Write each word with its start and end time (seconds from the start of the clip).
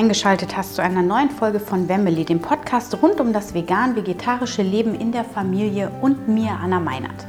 eingeschaltet 0.00 0.56
hast 0.56 0.76
zu 0.76 0.82
einer 0.82 1.02
neuen 1.02 1.28
Folge 1.28 1.60
von 1.60 1.86
Wemmeli, 1.86 2.24
dem 2.24 2.40
Podcast 2.40 2.96
rund 3.02 3.20
um 3.20 3.34
das 3.34 3.52
vegan-vegetarische 3.52 4.62
Leben 4.62 4.94
in 4.94 5.12
der 5.12 5.24
Familie 5.24 5.90
und 6.00 6.26
mir, 6.26 6.52
Anna 6.52 6.80
Meinert. 6.80 7.26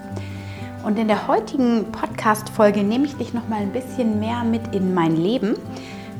Und 0.86 0.98
in 0.98 1.10
der 1.10 1.28
heutigen 1.28 1.92
Podcast-Folge 1.92 2.82
nehme 2.82 3.04
ich 3.04 3.18
dich 3.18 3.34
noch 3.34 3.46
mal 3.50 3.60
ein 3.60 3.74
bisschen 3.74 4.21
mehr 4.21 4.46
mit 4.46 4.74
in 4.74 4.93
mein 4.93 5.18
Leben. 5.18 5.57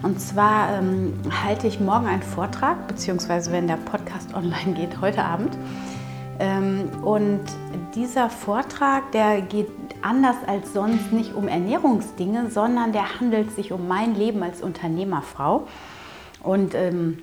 Und 0.04 0.20
zwar 0.20 0.78
ähm, 0.78 1.14
halte 1.42 1.68
ich 1.68 1.80
morgen 1.80 2.08
einen 2.08 2.22
Vortrag, 2.22 2.86
beziehungsweise 2.86 3.54
wenn 3.54 3.68
der 3.68 3.78
Podcast 3.78 4.34
online 4.34 4.74
geht, 4.76 5.00
heute 5.00 5.24
Abend. 5.24 5.58
Ähm, 6.40 6.90
und 7.02 7.40
dieser 7.96 8.30
Vortrag, 8.30 9.10
der 9.14 9.42
geht 9.42 9.70
anders 10.02 10.36
als 10.48 10.74
sonst 10.74 11.14
nicht 11.14 11.34
um 11.34 11.48
Ernährungsdinge, 11.48 12.50
sondern 12.50 12.92
der 12.92 13.22
handelt 13.22 13.56
sich 13.56 13.72
um 13.72 13.88
mein 13.88 14.16
Leben 14.16 14.44
als 14.44 14.62
Unternehmerfrau. 14.62 15.66
Und 16.44 16.76
ähm, 16.76 17.20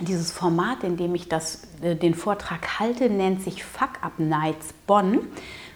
dieses 0.00 0.30
Format, 0.30 0.84
in 0.84 0.96
dem 0.96 1.14
ich 1.14 1.28
das, 1.28 1.68
äh, 1.82 1.94
den 1.94 2.14
Vortrag 2.14 2.78
halte, 2.78 3.08
nennt 3.08 3.42
sich 3.42 3.64
Fuck 3.64 4.02
Up 4.02 4.18
Nights 4.18 4.74
Bonn. 4.86 5.20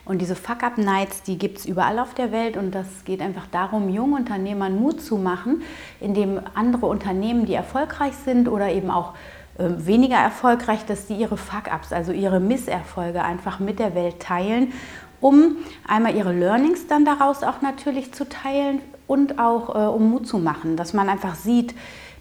Und 0.04 0.20
diese 0.20 0.34
Fuck 0.34 0.62
Up 0.62 0.76
Nights, 0.76 1.22
die 1.22 1.38
gibt 1.38 1.58
es 1.58 1.66
überall 1.66 1.98
auf 1.98 2.14
der 2.14 2.32
Welt 2.32 2.56
und 2.56 2.74
das 2.74 3.04
geht 3.04 3.20
einfach 3.20 3.46
darum, 3.46 3.88
jungen 3.88 4.14
Unternehmern 4.14 4.76
Mut 4.76 5.00
zu 5.00 5.16
machen, 5.16 5.62
indem 6.00 6.40
andere 6.54 6.86
Unternehmen, 6.86 7.46
die 7.46 7.54
erfolgreich 7.54 8.14
sind 8.24 8.48
oder 8.48 8.70
eben 8.72 8.90
auch 8.90 9.14
äh, 9.58 9.68
weniger 9.86 10.16
erfolgreich, 10.16 10.84
dass 10.86 11.06
sie 11.06 11.14
ihre 11.14 11.36
Fuck-Ups, 11.36 11.92
also 11.92 12.12
ihre 12.12 12.40
Misserfolge 12.40 13.22
einfach 13.22 13.60
mit 13.60 13.78
der 13.78 13.94
Welt 13.94 14.20
teilen, 14.20 14.72
um 15.20 15.56
einmal 15.86 16.16
ihre 16.16 16.32
Learnings 16.32 16.86
dann 16.86 17.04
daraus 17.04 17.42
auch 17.42 17.60
natürlich 17.60 18.12
zu 18.12 18.28
teilen 18.28 18.80
und 19.06 19.38
auch 19.38 19.74
äh, 19.74 19.88
um 19.88 20.10
Mut 20.10 20.26
zu 20.26 20.38
machen, 20.38 20.76
dass 20.76 20.92
man 20.92 21.08
einfach 21.08 21.34
sieht, 21.34 21.74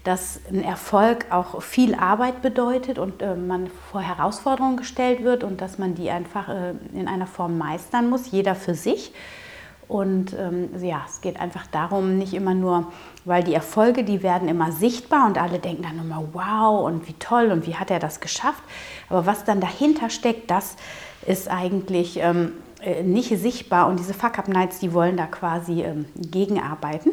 dass 0.04 0.40
ein 0.48 0.64
Erfolg 0.64 1.26
auch 1.30 1.60
viel 1.62 1.94
Arbeit 1.94 2.40
bedeutet 2.40 2.98
und 2.98 3.20
äh, 3.20 3.34
man 3.34 3.68
vor 3.90 4.00
Herausforderungen 4.00 4.76
gestellt 4.76 5.22
wird 5.22 5.44
und 5.44 5.60
dass 5.60 5.78
man 5.78 5.94
die 5.94 6.10
einfach 6.10 6.48
äh, 6.48 6.74
in 6.94 7.06
einer 7.06 7.26
Form 7.26 7.58
meistern 7.58 8.08
muss, 8.08 8.30
jeder 8.30 8.54
für 8.54 8.74
sich. 8.74 9.12
Und 9.88 10.34
ähm, 10.38 10.70
ja, 10.80 11.02
es 11.06 11.20
geht 11.20 11.40
einfach 11.40 11.66
darum, 11.66 12.16
nicht 12.16 12.32
immer 12.32 12.54
nur, 12.54 12.92
weil 13.24 13.42
die 13.42 13.52
Erfolge, 13.52 14.04
die 14.04 14.22
werden 14.22 14.48
immer 14.48 14.70
sichtbar 14.70 15.26
und 15.26 15.36
alle 15.36 15.58
denken 15.58 15.82
dann 15.82 15.98
immer, 15.98 16.28
wow 16.32 16.86
und 16.86 17.08
wie 17.08 17.14
toll 17.14 17.50
und 17.50 17.66
wie 17.66 17.74
hat 17.74 17.90
er 17.90 17.98
das 17.98 18.20
geschafft. 18.20 18.62
Aber 19.08 19.26
was 19.26 19.44
dann 19.44 19.60
dahinter 19.60 20.08
steckt, 20.08 20.50
das 20.50 20.76
ist 21.26 21.50
eigentlich 21.50 22.20
ähm, 22.22 22.52
äh, 22.82 23.02
nicht 23.02 23.36
sichtbar 23.36 23.88
und 23.88 23.98
diese 23.98 24.14
Fuck-Up-Nights, 24.14 24.78
die 24.78 24.94
wollen 24.94 25.16
da 25.16 25.26
quasi 25.26 25.82
ähm, 25.82 26.06
gegenarbeiten 26.14 27.10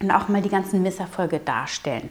und 0.00 0.10
auch 0.10 0.28
mal 0.28 0.42
die 0.42 0.48
ganzen 0.48 0.82
Misserfolge 0.82 1.38
darstellen. 1.38 2.10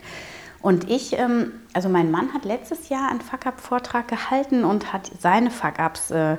Und 0.61 0.89
ich, 0.89 1.13
ähm, 1.19 1.51
also 1.73 1.89
mein 1.89 2.09
Mann 2.09 2.33
hat 2.33 2.43
letztes 2.43 2.89
Jahr 2.89 3.09
einen 3.09 3.21
Fuck-Up-Vortrag 3.21 4.07
gehalten 4.07 4.65
und 4.65 4.93
hat 4.93 5.11
seine 5.19 5.51
Fuck-Ups 5.51 6.09
äh, 6.09 6.37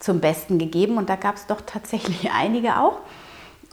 zum 0.00 0.20
Besten 0.20 0.58
gegeben. 0.58 0.98
Und 0.98 1.08
da 1.08 1.16
gab 1.16 1.36
es 1.36 1.46
doch 1.46 1.62
tatsächlich 1.62 2.30
einige 2.36 2.78
auch. 2.78 2.98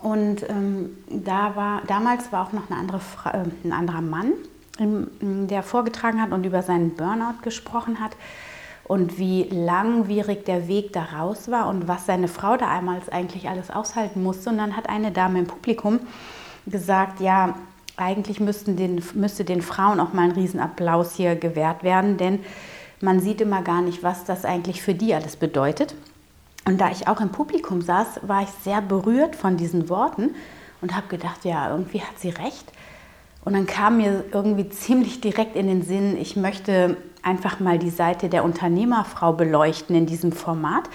Und 0.01 0.49
ähm, 0.49 0.97
da 1.09 1.55
war, 1.57 1.81
damals 1.87 2.31
war 2.31 2.47
auch 2.47 2.53
noch 2.53 2.69
eine 2.69 2.79
andere 2.79 2.99
Fra 2.99 3.31
äh, 3.31 3.43
ein 3.63 3.73
anderer 3.73 4.01
Mann, 4.01 4.31
der 4.79 5.61
vorgetragen 5.61 6.21
hat 6.21 6.31
und 6.31 6.45
über 6.45 6.63
seinen 6.63 6.95
Burnout 6.95 7.43
gesprochen 7.43 7.99
hat 7.99 8.15
und 8.85 9.19
wie 9.19 9.43
langwierig 9.43 10.45
der 10.45 10.67
Weg 10.67 10.93
da 10.93 11.03
raus 11.03 11.51
war 11.51 11.67
und 11.67 11.87
was 11.87 12.05
seine 12.05 12.27
Frau 12.27 12.57
da 12.57 12.67
einmal 12.67 13.01
eigentlich 13.11 13.47
alles 13.47 13.69
aushalten 13.69 14.23
musste. 14.23 14.49
Und 14.49 14.57
dann 14.57 14.75
hat 14.75 14.89
eine 14.89 15.11
Dame 15.11 15.39
im 15.39 15.47
Publikum 15.47 15.99
gesagt, 16.67 17.19
ja, 17.19 17.55
eigentlich 17.97 18.39
müssten 18.39 18.75
den, 18.75 19.03
müsste 19.13 19.43
den 19.43 19.61
Frauen 19.61 19.99
auch 19.99 20.13
mal 20.13 20.23
ein 20.23 20.31
Riesenapplaus 20.31 21.15
hier 21.15 21.35
gewährt 21.35 21.83
werden, 21.83 22.17
denn 22.17 22.39
man 23.01 23.19
sieht 23.19 23.41
immer 23.41 23.61
gar 23.61 23.81
nicht, 23.81 24.03
was 24.03 24.25
das 24.25 24.45
eigentlich 24.45 24.81
für 24.81 24.93
die 24.93 25.13
alles 25.13 25.35
bedeutet. 25.35 25.95
Und 26.65 26.79
da 26.79 26.91
ich 26.91 27.07
auch 27.07 27.19
im 27.19 27.29
Publikum 27.29 27.81
saß, 27.81 28.21
war 28.23 28.43
ich 28.43 28.49
sehr 28.63 28.81
berührt 28.81 29.35
von 29.35 29.57
diesen 29.57 29.89
Worten 29.89 30.35
und 30.81 30.95
habe 30.95 31.07
gedacht, 31.07 31.43
ja, 31.43 31.71
irgendwie 31.71 32.01
hat 32.01 32.19
sie 32.19 32.29
recht. 32.29 32.71
Und 33.43 33.53
dann 33.53 33.65
kam 33.65 33.97
mir 33.97 34.25
irgendwie 34.31 34.69
ziemlich 34.69 35.21
direkt 35.21 35.55
in 35.55 35.67
den 35.67 35.81
Sinn, 35.81 36.15
ich 36.17 36.35
möchte 36.35 36.97
einfach 37.23 37.59
mal 37.59 37.79
die 37.79 37.89
Seite 37.89 38.29
der 38.29 38.43
Unternehmerfrau 38.43 39.33
beleuchten 39.33 39.95
in 39.95 40.05
diesem 40.05 40.31
Format 40.31 40.89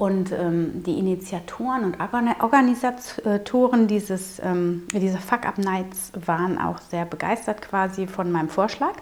und 0.00 0.32
ähm, 0.32 0.82
die 0.82 0.98
Initiatoren 0.98 1.84
und 1.84 2.00
Organisatoren 2.00 3.86
dieses, 3.86 4.40
ähm, 4.42 4.84
dieser 4.94 5.18
Fuck-Up-Nights 5.18 6.12
waren 6.24 6.56
auch 6.56 6.78
sehr 6.78 7.04
begeistert 7.04 7.60
quasi 7.60 8.06
von 8.06 8.32
meinem 8.32 8.48
Vorschlag. 8.48 8.94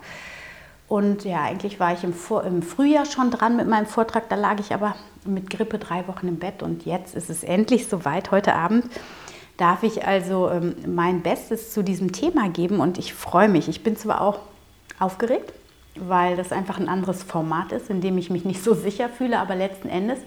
Und 0.88 1.22
ja, 1.22 1.42
eigentlich 1.44 1.78
war 1.78 1.92
ich 1.92 2.02
im, 2.02 2.12
Vor 2.12 2.42
im 2.42 2.62
Frühjahr 2.62 3.06
schon 3.06 3.30
dran 3.30 3.56
mit 3.56 3.68
meinem 3.68 3.86
Vortrag, 3.86 4.28
da 4.28 4.34
lag 4.34 4.58
ich 4.58 4.74
aber 4.74 4.96
mit 5.24 5.50
Grippe 5.50 5.78
drei 5.78 6.08
Wochen 6.08 6.26
im 6.26 6.40
Bett 6.40 6.64
und 6.64 6.84
jetzt 6.84 7.14
ist 7.14 7.30
es 7.30 7.44
endlich 7.44 7.86
soweit. 7.86 8.32
Heute 8.32 8.56
Abend 8.56 8.86
darf 9.56 9.84
ich 9.84 10.04
also 10.04 10.50
ähm, 10.50 10.74
mein 10.84 11.22
Bestes 11.22 11.72
zu 11.72 11.84
diesem 11.84 12.10
Thema 12.10 12.48
geben 12.48 12.80
und 12.80 12.98
ich 12.98 13.14
freue 13.14 13.48
mich. 13.48 13.68
Ich 13.68 13.84
bin 13.84 13.96
zwar 13.96 14.20
auch 14.20 14.40
aufgeregt, 14.98 15.52
weil 15.94 16.36
das 16.36 16.50
einfach 16.50 16.80
ein 16.80 16.88
anderes 16.88 17.22
Format 17.22 17.70
ist, 17.70 17.88
in 17.88 18.00
dem 18.00 18.18
ich 18.18 18.30
mich 18.30 18.44
nicht 18.44 18.64
so 18.64 18.74
sicher 18.74 19.08
fühle, 19.08 19.38
aber 19.38 19.54
letzten 19.54 19.88
Endes 19.88 20.18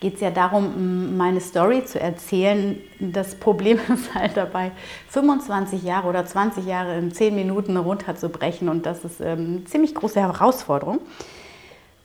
geht 0.00 0.14
es 0.14 0.20
ja 0.20 0.30
darum, 0.30 1.16
meine 1.16 1.40
Story 1.40 1.84
zu 1.84 2.00
erzählen. 2.00 2.80
Das 2.98 3.34
Problem 3.34 3.78
ist 3.94 4.14
halt 4.14 4.36
dabei, 4.36 4.72
25 5.08 5.82
Jahre 5.82 6.08
oder 6.08 6.24
20 6.24 6.66
Jahre 6.66 6.98
in 6.98 7.12
10 7.12 7.34
Minuten 7.34 7.76
runterzubrechen 7.76 8.68
und 8.68 8.86
das 8.86 9.04
ist 9.04 9.20
ähm, 9.20 9.56
eine 9.56 9.64
ziemlich 9.64 9.94
große 9.94 10.20
Herausforderung. 10.20 11.00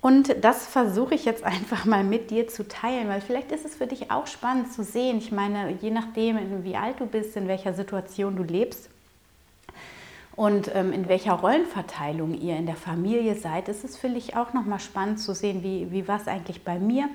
Und 0.02 0.36
das 0.44 0.68
versuche 0.68 1.16
ich 1.16 1.26
jetzt 1.26 1.44
einfach 1.46 1.86
mal 1.86 2.04
mit 2.04 2.30
dir 2.30 2.48
zu 2.48 2.68
teilen, 2.68 3.08
weil 3.08 3.22
vielleicht 3.22 3.52
ist 3.52 3.66
es 3.66 3.76
für 3.76 3.88
dich 3.88 4.12
auch 4.12 4.28
spannend 4.28 4.72
zu 4.74 4.84
sehen. 4.84 5.18
Ich 5.18 5.32
meine, 5.32 5.72
je 5.82 5.90
nachdem, 5.90 6.64
wie 6.64 6.76
alt 6.76 7.00
du 7.00 7.06
bist, 7.06 7.36
in 7.38 7.48
welcher 7.48 7.74
Situation 7.74 8.36
du 8.36 8.44
lebst 8.44 8.90
und 10.36 10.70
ähm, 10.76 10.92
in 10.92 11.08
welcher 11.08 11.34
Rollenverteilung 11.34 12.34
ihr 12.34 12.58
in 12.58 12.66
der 12.66 12.76
Familie 12.76 13.36
seid, 13.36 13.70
ist 13.70 13.86
es 13.86 13.96
für 13.96 14.10
dich 14.10 14.36
auch 14.36 14.52
nochmal 14.52 14.82
spannend 14.82 15.22
zu 15.22 15.34
sehen, 15.34 15.64
wie, 15.64 15.90
wie 15.92 16.10
war 16.10 16.20
es 16.20 16.28
eigentlich 16.28 16.66
bei 16.66 16.78
mir 16.78 17.08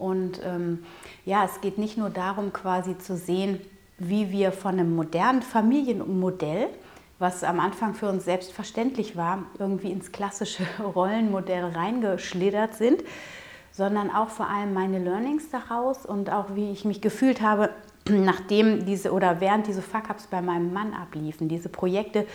und 0.00 0.40
ähm, 0.44 0.84
ja, 1.24 1.44
es 1.44 1.60
geht 1.60 1.78
nicht 1.78 1.98
nur 1.98 2.10
darum, 2.10 2.52
quasi 2.52 2.96
zu 2.98 3.16
sehen, 3.16 3.60
wie 3.98 4.30
wir 4.30 4.50
von 4.50 4.72
einem 4.72 4.96
modernen 4.96 5.42
Familienmodell, 5.42 6.68
was 7.18 7.44
am 7.44 7.60
Anfang 7.60 7.94
für 7.94 8.08
uns 8.08 8.24
selbstverständlich 8.24 9.14
war, 9.14 9.44
irgendwie 9.58 9.92
ins 9.92 10.10
klassische 10.10 10.64
Rollenmodell 10.82 11.64
reingeschlittert 11.64 12.74
sind, 12.74 13.04
sondern 13.72 14.10
auch 14.10 14.30
vor 14.30 14.48
allem 14.48 14.72
meine 14.72 14.98
Learnings 14.98 15.50
daraus 15.50 16.06
und 16.06 16.30
auch 16.30 16.54
wie 16.54 16.72
ich 16.72 16.86
mich 16.86 17.02
gefühlt 17.02 17.42
habe, 17.42 17.68
nachdem 18.08 18.86
diese 18.86 19.12
oder 19.12 19.40
während 19.40 19.66
diese 19.66 19.82
Fuck-ups 19.82 20.28
bei 20.28 20.40
meinem 20.40 20.72
Mann 20.72 20.94
abliefen, 20.94 21.48
diese 21.48 21.68
Projekte, 21.68 22.26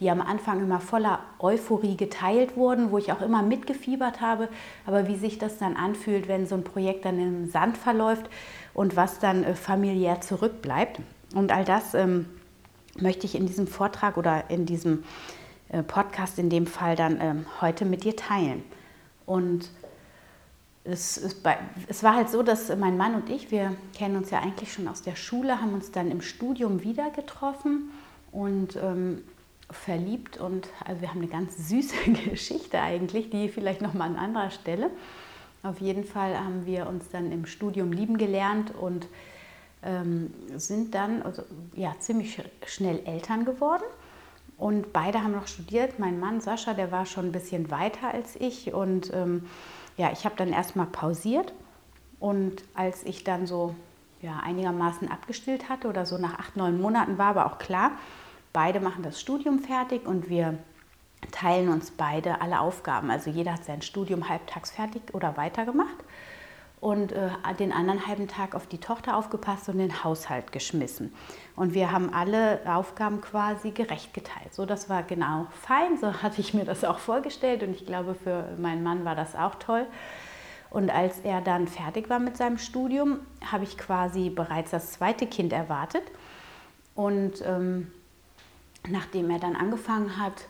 die 0.00 0.10
am 0.10 0.20
Anfang 0.20 0.60
immer 0.60 0.80
voller 0.80 1.20
Euphorie 1.38 1.96
geteilt 1.96 2.56
wurden, 2.56 2.90
wo 2.90 2.98
ich 2.98 3.12
auch 3.12 3.20
immer 3.20 3.42
mitgefiebert 3.42 4.20
habe, 4.20 4.48
aber 4.86 5.06
wie 5.06 5.16
sich 5.16 5.38
das 5.38 5.58
dann 5.58 5.76
anfühlt, 5.76 6.26
wenn 6.26 6.46
so 6.46 6.54
ein 6.54 6.64
Projekt 6.64 7.04
dann 7.04 7.18
im 7.20 7.50
Sand 7.50 7.76
verläuft 7.76 8.28
und 8.74 8.96
was 8.96 9.18
dann 9.18 9.44
äh, 9.44 9.54
familiär 9.54 10.20
zurückbleibt. 10.20 11.00
Und 11.34 11.52
all 11.52 11.64
das 11.64 11.94
ähm, 11.94 12.26
möchte 12.98 13.26
ich 13.26 13.34
in 13.34 13.46
diesem 13.46 13.66
Vortrag 13.66 14.16
oder 14.16 14.48
in 14.48 14.66
diesem 14.66 15.04
äh, 15.68 15.82
Podcast 15.82 16.38
in 16.38 16.50
dem 16.50 16.66
Fall 16.66 16.96
dann 16.96 17.18
ähm, 17.20 17.46
heute 17.60 17.84
mit 17.84 18.04
dir 18.04 18.16
teilen. 18.16 18.64
Und 19.26 19.70
es, 20.84 21.34
bei, 21.42 21.58
es, 21.88 22.02
war 22.02 22.16
halt 22.16 22.30
so, 22.30 22.42
dass 22.42 22.74
mein 22.76 22.96
Mann 22.96 23.14
und 23.14 23.28
ich, 23.28 23.50
wir 23.50 23.76
kennen 23.94 24.16
uns 24.16 24.30
ja 24.30 24.40
eigentlich 24.40 24.72
schon 24.72 24.88
aus 24.88 25.02
der 25.02 25.14
Schule, 25.14 25.60
haben 25.60 25.74
uns 25.74 25.90
dann 25.90 26.10
im 26.10 26.22
Studium 26.22 26.82
wieder 26.82 27.10
getroffen 27.10 27.90
und 28.32 28.76
ähm, 28.76 29.22
verliebt 29.70 30.38
und 30.38 30.68
also 30.84 31.00
wir 31.00 31.10
haben 31.10 31.20
eine 31.20 31.28
ganz 31.28 31.68
süße 31.68 32.10
Geschichte 32.30 32.80
eigentlich, 32.80 33.30
die 33.30 33.48
vielleicht 33.48 33.82
noch 33.82 33.94
mal 33.94 34.06
an 34.06 34.16
anderer 34.16 34.50
Stelle. 34.50 34.90
Auf 35.62 35.80
jeden 35.80 36.04
Fall 36.04 36.38
haben 36.38 36.64
wir 36.66 36.86
uns 36.86 37.10
dann 37.10 37.32
im 37.32 37.44
Studium 37.46 37.92
lieben 37.92 38.16
gelernt 38.16 38.74
und 38.74 39.08
ähm, 39.82 40.32
sind 40.56 40.94
dann 40.94 41.22
also, 41.22 41.42
ja, 41.74 41.94
ziemlich 41.98 42.42
schnell 42.66 43.00
Eltern 43.04 43.44
geworden. 43.44 43.84
Und 44.56 44.92
beide 44.92 45.22
haben 45.22 45.32
noch 45.32 45.46
studiert. 45.46 45.98
Mein 45.98 46.20
Mann 46.20 46.40
Sascha, 46.40 46.74
der 46.74 46.92
war 46.92 47.06
schon 47.06 47.26
ein 47.26 47.32
bisschen 47.32 47.70
weiter 47.70 48.12
als 48.12 48.36
ich. 48.36 48.74
Und 48.74 49.12
ähm, 49.14 49.46
ja, 49.96 50.12
ich 50.12 50.24
habe 50.24 50.36
dann 50.36 50.52
erstmal 50.52 50.86
pausiert. 50.86 51.54
Und 52.18 52.62
als 52.74 53.04
ich 53.04 53.24
dann 53.24 53.46
so 53.46 53.74
ja, 54.20 54.40
einigermaßen 54.44 55.10
abgestillt 55.10 55.70
hatte 55.70 55.88
oder 55.88 56.04
so 56.04 56.18
nach 56.18 56.38
acht, 56.38 56.56
neun 56.56 56.80
Monaten 56.80 57.16
war 57.16 57.28
aber 57.28 57.46
auch 57.46 57.58
klar, 57.58 57.92
Beide 58.52 58.80
machen 58.80 59.02
das 59.02 59.20
Studium 59.20 59.60
fertig 59.60 60.06
und 60.06 60.28
wir 60.28 60.58
teilen 61.30 61.68
uns 61.68 61.90
beide 61.90 62.40
alle 62.40 62.60
Aufgaben. 62.60 63.10
Also 63.10 63.30
jeder 63.30 63.54
hat 63.54 63.64
sein 63.64 63.82
Studium 63.82 64.28
halbtags 64.28 64.70
fertig 64.70 65.02
oder 65.12 65.36
weitergemacht. 65.36 65.96
und 66.80 67.12
äh, 67.12 67.28
den 67.58 67.72
anderen 67.72 68.06
halben 68.06 68.26
Tag 68.26 68.54
auf 68.54 68.66
die 68.66 68.78
Tochter 68.78 69.16
aufgepasst 69.16 69.68
und 69.68 69.78
den 69.78 70.02
Haushalt 70.02 70.50
geschmissen. 70.50 71.12
Und 71.54 71.74
wir 71.74 71.92
haben 71.92 72.14
alle 72.14 72.60
Aufgaben 72.66 73.20
quasi 73.20 73.70
gerecht 73.70 74.14
geteilt. 74.14 74.54
So, 74.54 74.64
das 74.64 74.88
war 74.88 75.02
genau 75.02 75.46
fein, 75.60 75.98
so 75.98 76.22
hatte 76.22 76.40
ich 76.40 76.54
mir 76.54 76.64
das 76.64 76.84
auch 76.84 76.98
vorgestellt 76.98 77.62
und 77.62 77.72
ich 77.72 77.84
glaube, 77.84 78.14
für 78.14 78.48
meinen 78.58 78.82
Mann 78.82 79.04
war 79.04 79.14
das 79.14 79.36
auch 79.36 79.56
toll. 79.56 79.86
Und 80.70 80.88
als 80.88 81.18
er 81.20 81.40
dann 81.40 81.66
fertig 81.66 82.08
war 82.08 82.18
mit 82.18 82.36
seinem 82.36 82.56
Studium, 82.56 83.18
habe 83.44 83.64
ich 83.64 83.76
quasi 83.76 84.30
bereits 84.30 84.70
das 84.70 84.92
zweite 84.92 85.26
Kind 85.26 85.52
erwartet. 85.52 86.04
Und 86.94 87.42
ähm, 87.44 87.92
nachdem 88.88 89.30
er 89.30 89.38
dann 89.38 89.56
angefangen 89.56 90.18
hat, 90.18 90.46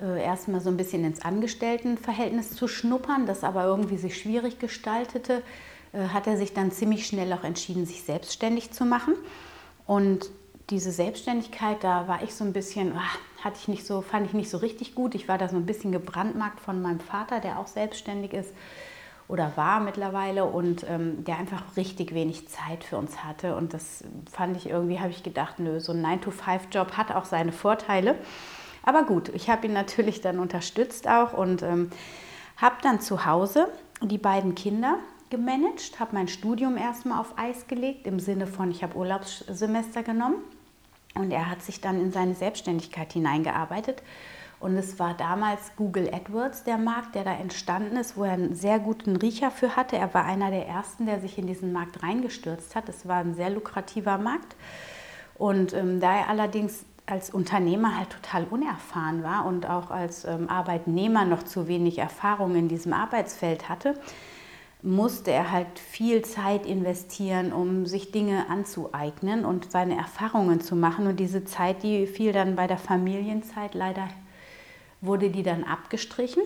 äh, 0.00 0.22
erstmal 0.22 0.60
so 0.60 0.70
ein 0.70 0.76
bisschen 0.76 1.04
ins 1.04 1.22
Angestelltenverhältnis 1.22 2.52
zu 2.52 2.68
schnuppern, 2.68 3.26
das 3.26 3.44
aber 3.44 3.64
irgendwie 3.64 3.96
sich 3.96 4.18
schwierig 4.20 4.58
gestaltete, 4.58 5.42
äh, 5.92 6.08
hat 6.08 6.26
er 6.26 6.36
sich 6.36 6.52
dann 6.52 6.70
ziemlich 6.70 7.06
schnell 7.06 7.32
auch 7.32 7.44
entschieden, 7.44 7.86
sich 7.86 8.02
selbstständig 8.02 8.72
zu 8.72 8.84
machen. 8.84 9.14
Und 9.86 10.30
diese 10.70 10.90
Selbstständigkeit, 10.90 11.82
da 11.82 12.08
war 12.08 12.22
ich 12.22 12.34
so 12.34 12.44
ein 12.44 12.52
bisschen, 12.52 12.92
ach, 12.96 13.18
hatte 13.42 13.58
ich 13.60 13.68
nicht 13.68 13.86
so, 13.86 14.02
fand 14.02 14.26
ich 14.26 14.32
nicht 14.32 14.50
so 14.50 14.58
richtig 14.58 14.94
gut. 14.94 15.14
Ich 15.14 15.28
war 15.28 15.38
da 15.38 15.48
so 15.48 15.56
ein 15.56 15.66
bisschen 15.66 15.92
gebrandmarkt 15.92 16.60
von 16.60 16.82
meinem 16.82 17.00
Vater, 17.00 17.40
der 17.40 17.58
auch 17.58 17.68
selbstständig 17.68 18.32
ist 18.32 18.52
oder 19.28 19.56
war 19.56 19.80
mittlerweile 19.80 20.44
und 20.44 20.84
ähm, 20.88 21.24
der 21.24 21.38
einfach 21.38 21.76
richtig 21.76 22.14
wenig 22.14 22.48
Zeit 22.48 22.84
für 22.84 22.96
uns 22.96 23.24
hatte. 23.24 23.56
Und 23.56 23.74
das 23.74 24.04
fand 24.30 24.56
ich 24.56 24.68
irgendwie, 24.68 25.00
habe 25.00 25.10
ich 25.10 25.22
gedacht, 25.22 25.58
nö, 25.58 25.80
so 25.80 25.92
ein 25.92 26.04
9-to-5-Job 26.04 26.96
hat 26.96 27.10
auch 27.10 27.24
seine 27.24 27.52
Vorteile. 27.52 28.16
Aber 28.84 29.02
gut, 29.02 29.30
ich 29.30 29.50
habe 29.50 29.66
ihn 29.66 29.72
natürlich 29.72 30.20
dann 30.20 30.38
unterstützt 30.38 31.08
auch 31.08 31.32
und 31.32 31.62
ähm, 31.62 31.90
habe 32.56 32.76
dann 32.82 33.00
zu 33.00 33.26
Hause 33.26 33.68
die 34.00 34.18
beiden 34.18 34.54
Kinder 34.54 34.98
gemanagt, 35.28 35.98
habe 35.98 36.14
mein 36.14 36.28
Studium 36.28 36.76
erstmal 36.76 37.20
auf 37.20 37.36
Eis 37.36 37.66
gelegt, 37.66 38.06
im 38.06 38.20
Sinne 38.20 38.46
von, 38.46 38.70
ich 38.70 38.84
habe 38.84 38.96
Urlaubssemester 38.96 40.04
genommen 40.04 40.36
und 41.14 41.32
er 41.32 41.50
hat 41.50 41.62
sich 41.62 41.80
dann 41.80 42.00
in 42.00 42.12
seine 42.12 42.34
Selbstständigkeit 42.34 43.12
hineingearbeitet. 43.12 44.02
Und 44.58 44.76
es 44.76 44.98
war 44.98 45.14
damals 45.14 45.76
Google 45.76 46.12
AdWords 46.12 46.64
der 46.64 46.78
Markt, 46.78 47.14
der 47.14 47.24
da 47.24 47.34
entstanden 47.34 47.96
ist, 47.96 48.16
wo 48.16 48.24
er 48.24 48.32
einen 48.32 48.54
sehr 48.54 48.78
guten 48.78 49.16
Riecher 49.16 49.50
für 49.50 49.76
hatte. 49.76 49.96
Er 49.96 50.14
war 50.14 50.24
einer 50.24 50.50
der 50.50 50.66
ersten, 50.66 51.06
der 51.06 51.20
sich 51.20 51.36
in 51.36 51.46
diesen 51.46 51.72
Markt 51.72 52.02
reingestürzt 52.02 52.74
hat. 52.74 52.88
Es 52.88 53.06
war 53.06 53.18
ein 53.18 53.34
sehr 53.34 53.50
lukrativer 53.50 54.16
Markt. 54.16 54.56
Und 55.34 55.74
ähm, 55.74 56.00
da 56.00 56.16
er 56.16 56.28
allerdings 56.30 56.84
als 57.04 57.30
Unternehmer 57.30 57.96
halt 57.96 58.10
total 58.10 58.44
unerfahren 58.44 59.22
war 59.22 59.46
und 59.46 59.68
auch 59.68 59.90
als 59.90 60.24
ähm, 60.24 60.48
Arbeitnehmer 60.48 61.24
noch 61.24 61.42
zu 61.44 61.68
wenig 61.68 61.98
Erfahrung 61.98 62.56
in 62.56 62.68
diesem 62.68 62.92
Arbeitsfeld 62.92 63.68
hatte, 63.68 63.94
musste 64.82 65.30
er 65.30 65.50
halt 65.52 65.78
viel 65.78 66.22
Zeit 66.22 66.66
investieren, 66.66 67.52
um 67.52 67.86
sich 67.86 68.10
Dinge 68.10 68.48
anzueignen 68.50 69.44
und 69.44 69.70
seine 69.70 69.96
Erfahrungen 69.96 70.60
zu 70.60 70.76
machen. 70.76 71.06
Und 71.06 71.20
diese 71.20 71.44
Zeit, 71.44 71.82
die 71.82 72.06
fiel 72.06 72.32
dann 72.32 72.56
bei 72.56 72.66
der 72.66 72.78
Familienzeit, 72.78 73.74
leider 73.74 74.08
wurde 75.06 75.30
die 75.30 75.42
dann 75.42 75.64
abgestrichen. 75.64 76.42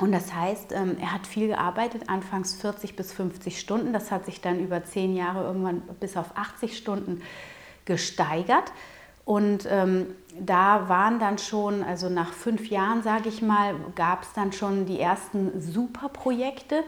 Und 0.00 0.12
das 0.12 0.34
heißt, 0.34 0.72
ähm, 0.72 0.96
er 0.98 1.12
hat 1.12 1.26
viel 1.26 1.48
gearbeitet, 1.48 2.04
anfangs 2.08 2.54
40 2.54 2.96
bis 2.96 3.12
50 3.12 3.60
Stunden. 3.60 3.92
Das 3.92 4.10
hat 4.10 4.24
sich 4.24 4.40
dann 4.40 4.58
über 4.58 4.82
zehn 4.84 5.14
Jahre 5.14 5.44
irgendwann 5.44 5.82
bis 6.00 6.16
auf 6.16 6.36
80 6.36 6.76
Stunden 6.76 7.22
gesteigert. 7.84 8.72
Und 9.26 9.68
ähm, 9.70 10.06
da 10.38 10.88
waren 10.88 11.18
dann 11.18 11.38
schon, 11.38 11.82
also 11.82 12.08
nach 12.08 12.32
fünf 12.32 12.68
Jahren, 12.70 13.02
sage 13.02 13.28
ich 13.28 13.42
mal, 13.42 13.74
gab 13.94 14.22
es 14.22 14.32
dann 14.32 14.52
schon 14.52 14.86
die 14.86 14.98
ersten 14.98 15.60
Superprojekte, 15.60 16.82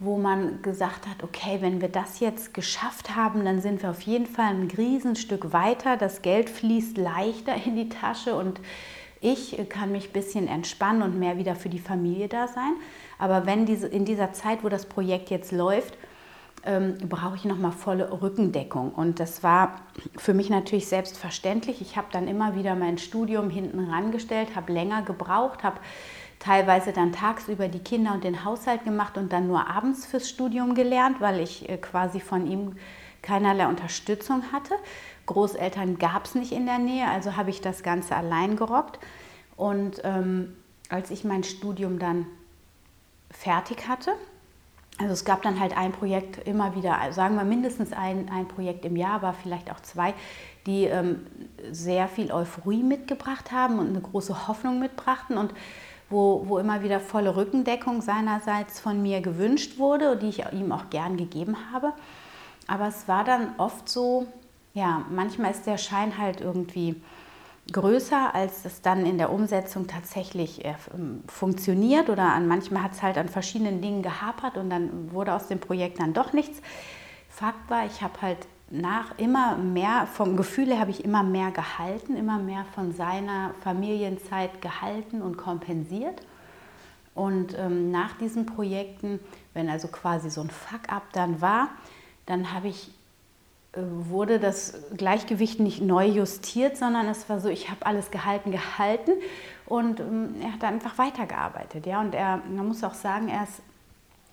wo 0.00 0.18
man 0.18 0.60
gesagt 0.62 1.06
hat, 1.06 1.22
okay, 1.22 1.58
wenn 1.60 1.80
wir 1.80 1.88
das 1.88 2.20
jetzt 2.20 2.54
geschafft 2.54 3.16
haben, 3.16 3.44
dann 3.44 3.60
sind 3.60 3.82
wir 3.82 3.90
auf 3.90 4.02
jeden 4.02 4.26
Fall 4.26 4.54
ein 4.54 4.70
Riesenstück 4.76 5.52
weiter. 5.52 5.96
Das 5.96 6.22
Geld 6.22 6.50
fließt 6.50 6.98
leichter 6.98 7.54
in 7.64 7.76
die 7.76 7.88
Tasche 7.88 8.34
und 8.34 8.60
ich 9.20 9.58
kann 9.68 9.92
mich 9.92 10.08
ein 10.08 10.12
bisschen 10.12 10.48
entspannen 10.48 11.02
und 11.02 11.18
mehr 11.18 11.38
wieder 11.38 11.56
für 11.56 11.68
die 11.68 11.78
Familie 11.78 12.28
da 12.28 12.48
sein. 12.48 12.74
Aber 13.18 13.46
wenn 13.46 13.66
diese, 13.66 13.88
in 13.88 14.04
dieser 14.04 14.32
Zeit, 14.32 14.62
wo 14.62 14.68
das 14.68 14.86
Projekt 14.86 15.30
jetzt 15.30 15.52
läuft, 15.52 15.94
ähm, 16.64 16.98
brauche 17.08 17.36
ich 17.36 17.44
nochmal 17.44 17.72
volle 17.72 18.20
Rückendeckung. 18.20 18.92
Und 18.92 19.20
das 19.20 19.42
war 19.42 19.80
für 20.16 20.34
mich 20.34 20.50
natürlich 20.50 20.86
selbstverständlich. 20.86 21.80
Ich 21.80 21.96
habe 21.96 22.08
dann 22.12 22.28
immer 22.28 22.54
wieder 22.54 22.74
mein 22.74 22.98
Studium 22.98 23.50
hinten 23.50 23.90
rangestellt, 23.90 24.54
habe 24.54 24.72
länger 24.72 25.02
gebraucht, 25.02 25.62
habe 25.62 25.80
teilweise 26.38 26.92
dann 26.92 27.12
tagsüber 27.12 27.68
die 27.68 27.78
Kinder 27.80 28.12
und 28.12 28.24
den 28.24 28.44
Haushalt 28.44 28.84
gemacht 28.84 29.16
und 29.16 29.32
dann 29.32 29.48
nur 29.48 29.68
abends 29.68 30.06
fürs 30.06 30.28
Studium 30.28 30.74
gelernt, 30.74 31.20
weil 31.20 31.40
ich 31.40 31.68
äh, 31.68 31.76
quasi 31.78 32.20
von 32.20 32.46
ihm 32.46 32.76
keinerlei 33.22 33.66
Unterstützung 33.66 34.42
hatte. 34.52 34.74
Großeltern 35.28 35.98
gab 35.98 36.24
es 36.24 36.34
nicht 36.34 36.52
in 36.52 36.66
der 36.66 36.78
Nähe, 36.78 37.08
also 37.08 37.36
habe 37.36 37.50
ich 37.50 37.60
das 37.60 37.82
Ganze 37.82 38.16
allein 38.16 38.56
gerockt. 38.56 38.98
Und 39.56 40.00
ähm, 40.04 40.56
als 40.88 41.10
ich 41.10 41.24
mein 41.24 41.44
Studium 41.44 41.98
dann 41.98 42.26
fertig 43.30 43.86
hatte, 43.88 44.12
also 44.98 45.12
es 45.12 45.24
gab 45.24 45.42
dann 45.42 45.60
halt 45.60 45.76
ein 45.76 45.92
Projekt 45.92 46.46
immer 46.48 46.74
wieder, 46.74 46.98
sagen 47.12 47.36
wir 47.36 47.44
mindestens 47.44 47.92
ein, 47.92 48.28
ein 48.30 48.48
Projekt 48.48 48.84
im 48.84 48.96
Jahr, 48.96 49.14
aber 49.14 49.32
vielleicht 49.32 49.70
auch 49.70 49.80
zwei, 49.80 50.12
die 50.66 50.84
ähm, 50.84 51.24
sehr 51.70 52.08
viel 52.08 52.32
Euphorie 52.32 52.82
mitgebracht 52.82 53.52
haben 53.52 53.78
und 53.78 53.88
eine 53.88 54.00
große 54.00 54.48
Hoffnung 54.48 54.80
mitbrachten 54.80 55.38
und 55.38 55.54
wo, 56.10 56.44
wo 56.48 56.58
immer 56.58 56.82
wieder 56.82 57.00
volle 57.00 57.36
Rückendeckung 57.36 58.00
seinerseits 58.00 58.80
von 58.80 59.00
mir 59.00 59.20
gewünscht 59.20 59.78
wurde 59.78 60.12
und 60.12 60.22
die 60.22 60.30
ich 60.30 60.44
ihm 60.52 60.72
auch 60.72 60.90
gern 60.90 61.16
gegeben 61.16 61.56
habe. 61.72 61.92
Aber 62.66 62.88
es 62.88 63.06
war 63.06 63.24
dann 63.24 63.54
oft 63.58 63.88
so, 63.88 64.26
ja, 64.78 65.04
manchmal 65.10 65.50
ist 65.50 65.66
der 65.66 65.76
Schein 65.76 66.18
halt 66.18 66.40
irgendwie 66.40 67.02
größer, 67.72 68.34
als 68.34 68.64
es 68.64 68.80
dann 68.80 69.04
in 69.04 69.18
der 69.18 69.30
Umsetzung 69.30 69.88
tatsächlich 69.88 70.64
äh, 70.64 70.74
funktioniert 71.26 72.08
oder 72.08 72.32
an 72.32 72.46
manchmal 72.46 72.84
hat 72.84 72.92
es 72.92 73.02
halt 73.02 73.18
an 73.18 73.28
verschiedenen 73.28 73.82
Dingen 73.82 74.02
gehapert 74.02 74.56
und 74.56 74.70
dann 74.70 75.12
wurde 75.12 75.34
aus 75.34 75.48
dem 75.48 75.58
Projekt 75.58 76.00
dann 76.00 76.14
doch 76.14 76.32
nichts. 76.32 76.62
Fakt 77.28 77.68
war, 77.68 77.84
ich 77.86 78.00
habe 78.02 78.22
halt 78.22 78.38
nach 78.70 79.18
immer 79.18 79.56
mehr, 79.56 80.06
vom 80.06 80.36
Gefühl 80.36 80.68
her 80.68 80.78
habe 80.78 80.92
ich 80.92 81.04
immer 81.04 81.22
mehr 81.22 81.50
gehalten, 81.50 82.16
immer 82.16 82.38
mehr 82.38 82.64
von 82.74 82.92
seiner 82.92 83.54
Familienzeit 83.62 84.62
gehalten 84.62 85.22
und 85.22 85.36
kompensiert. 85.36 86.22
Und 87.14 87.58
ähm, 87.58 87.90
nach 87.90 88.16
diesen 88.18 88.46
Projekten, 88.46 89.18
wenn 89.52 89.68
also 89.68 89.88
quasi 89.88 90.30
so 90.30 90.40
ein 90.40 90.50
Fuck-up 90.50 91.12
dann 91.12 91.40
war, 91.40 91.70
dann 92.26 92.52
habe 92.52 92.68
ich 92.68 92.92
wurde 93.74 94.38
das 94.38 94.74
Gleichgewicht 94.96 95.60
nicht 95.60 95.82
neu 95.82 96.06
justiert, 96.06 96.76
sondern 96.76 97.06
es 97.08 97.28
war 97.28 97.40
so, 97.40 97.48
ich 97.48 97.70
habe 97.70 97.84
alles 97.84 98.10
gehalten, 98.10 98.50
gehalten 98.50 99.12
und 99.66 100.00
ähm, 100.00 100.34
er 100.42 100.54
hat 100.54 100.64
einfach 100.64 100.96
weitergearbeitet. 100.98 101.86
Ja? 101.86 102.00
Und 102.00 102.14
er, 102.14 102.40
man 102.48 102.68
muss 102.68 102.82
auch 102.82 102.94
sagen, 102.94 103.28
er 103.28 103.44
ist 103.44 103.62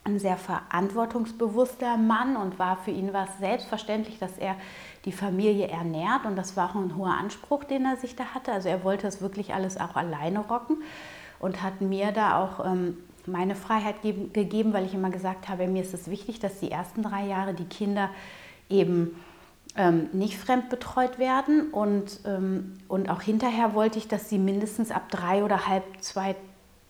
ein 0.06 0.20
sehr 0.20 0.38
verantwortungsbewusster 0.38 1.98
Mann 1.98 2.38
und 2.38 2.60
war 2.60 2.78
für 2.78 2.92
ihn 2.92 3.12
war 3.12 3.28
es 3.28 3.38
selbstverständlich, 3.40 4.20
dass 4.20 4.38
er 4.38 4.56
die 5.04 5.12
Familie 5.12 5.68
ernährt 5.68 6.26
und 6.26 6.36
das 6.36 6.56
war 6.56 6.70
auch 6.70 6.76
ein 6.76 6.96
hoher 6.96 7.18
Anspruch, 7.18 7.64
den 7.64 7.86
er 7.86 7.98
sich 7.98 8.16
da 8.16 8.26
hatte. 8.34 8.52
Also 8.52 8.70
er 8.70 8.84
wollte 8.84 9.04
das 9.04 9.22
wirklich 9.22 9.54
alles 9.54 9.78
auch 9.78 9.96
alleine 9.96 10.40
rocken 10.40 10.78
und 11.40 11.62
hat 11.62 11.82
mir 11.82 12.12
da 12.12 12.42
auch 12.42 12.64
ähm, 12.66 12.98
meine 13.26 13.56
Freiheit 13.56 14.02
gegeben, 14.04 14.74
weil 14.74 14.86
ich 14.86 14.94
immer 14.94 15.10
gesagt 15.10 15.50
habe, 15.50 15.68
mir 15.68 15.82
ist 15.82 15.94
es 15.94 16.10
wichtig, 16.10 16.40
dass 16.40 16.60
die 16.60 16.72
ersten 16.72 17.02
drei 17.02 17.26
Jahre 17.26 17.54
die 17.56 17.66
Kinder 17.66 18.10
eben 18.70 19.16
ähm, 19.76 20.10
nicht 20.14 20.38
fremdbetreut 20.38 21.20
werden. 21.20 21.72
Und, 21.72 22.20
ähm, 22.26 22.74
und 22.88 23.10
auch 23.10 23.22
hinterher 23.22 23.74
wollte 23.74 24.00
ich, 24.00 24.08
dass 24.08 24.30
sie 24.30 24.40
mindestens 24.40 24.92
ab 24.92 25.10
drei 25.10 25.44
oder 25.44 25.68
halb 25.68 25.84
zwei 26.02 26.36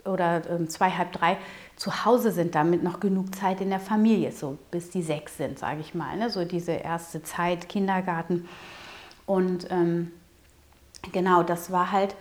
oder 0.05 0.48
ähm, 0.50 0.70
zwei, 0.70 0.91
halb 0.91 1.12
drei 1.13 1.38
zu 1.75 2.05
Hause 2.05 2.32
sind, 2.32 2.53
damit 2.53 2.84
noch 2.84 3.00
genug 3.00 3.36
Zeit 3.36 3.60
in 3.60 3.70
der 3.70 3.79
Familie, 3.79 4.32
so 4.32 4.58
bis 4.70 4.91
die 4.91 5.01
sechs 5.01 5.38
sind, 5.38 5.58
sage 5.58 5.82
ich 5.82 5.96
mal. 5.96 6.15
Ne? 6.17 6.29
So 6.29 6.46
diese 6.46 6.74
erste 6.74 7.24
Zeit, 7.24 7.67
Kindergarten. 7.67 8.48
Und 9.25 9.67
ähm, 9.72 10.12
genau, 11.12 11.41
das 11.41 11.72
war 11.72 11.91
halt 11.91 12.15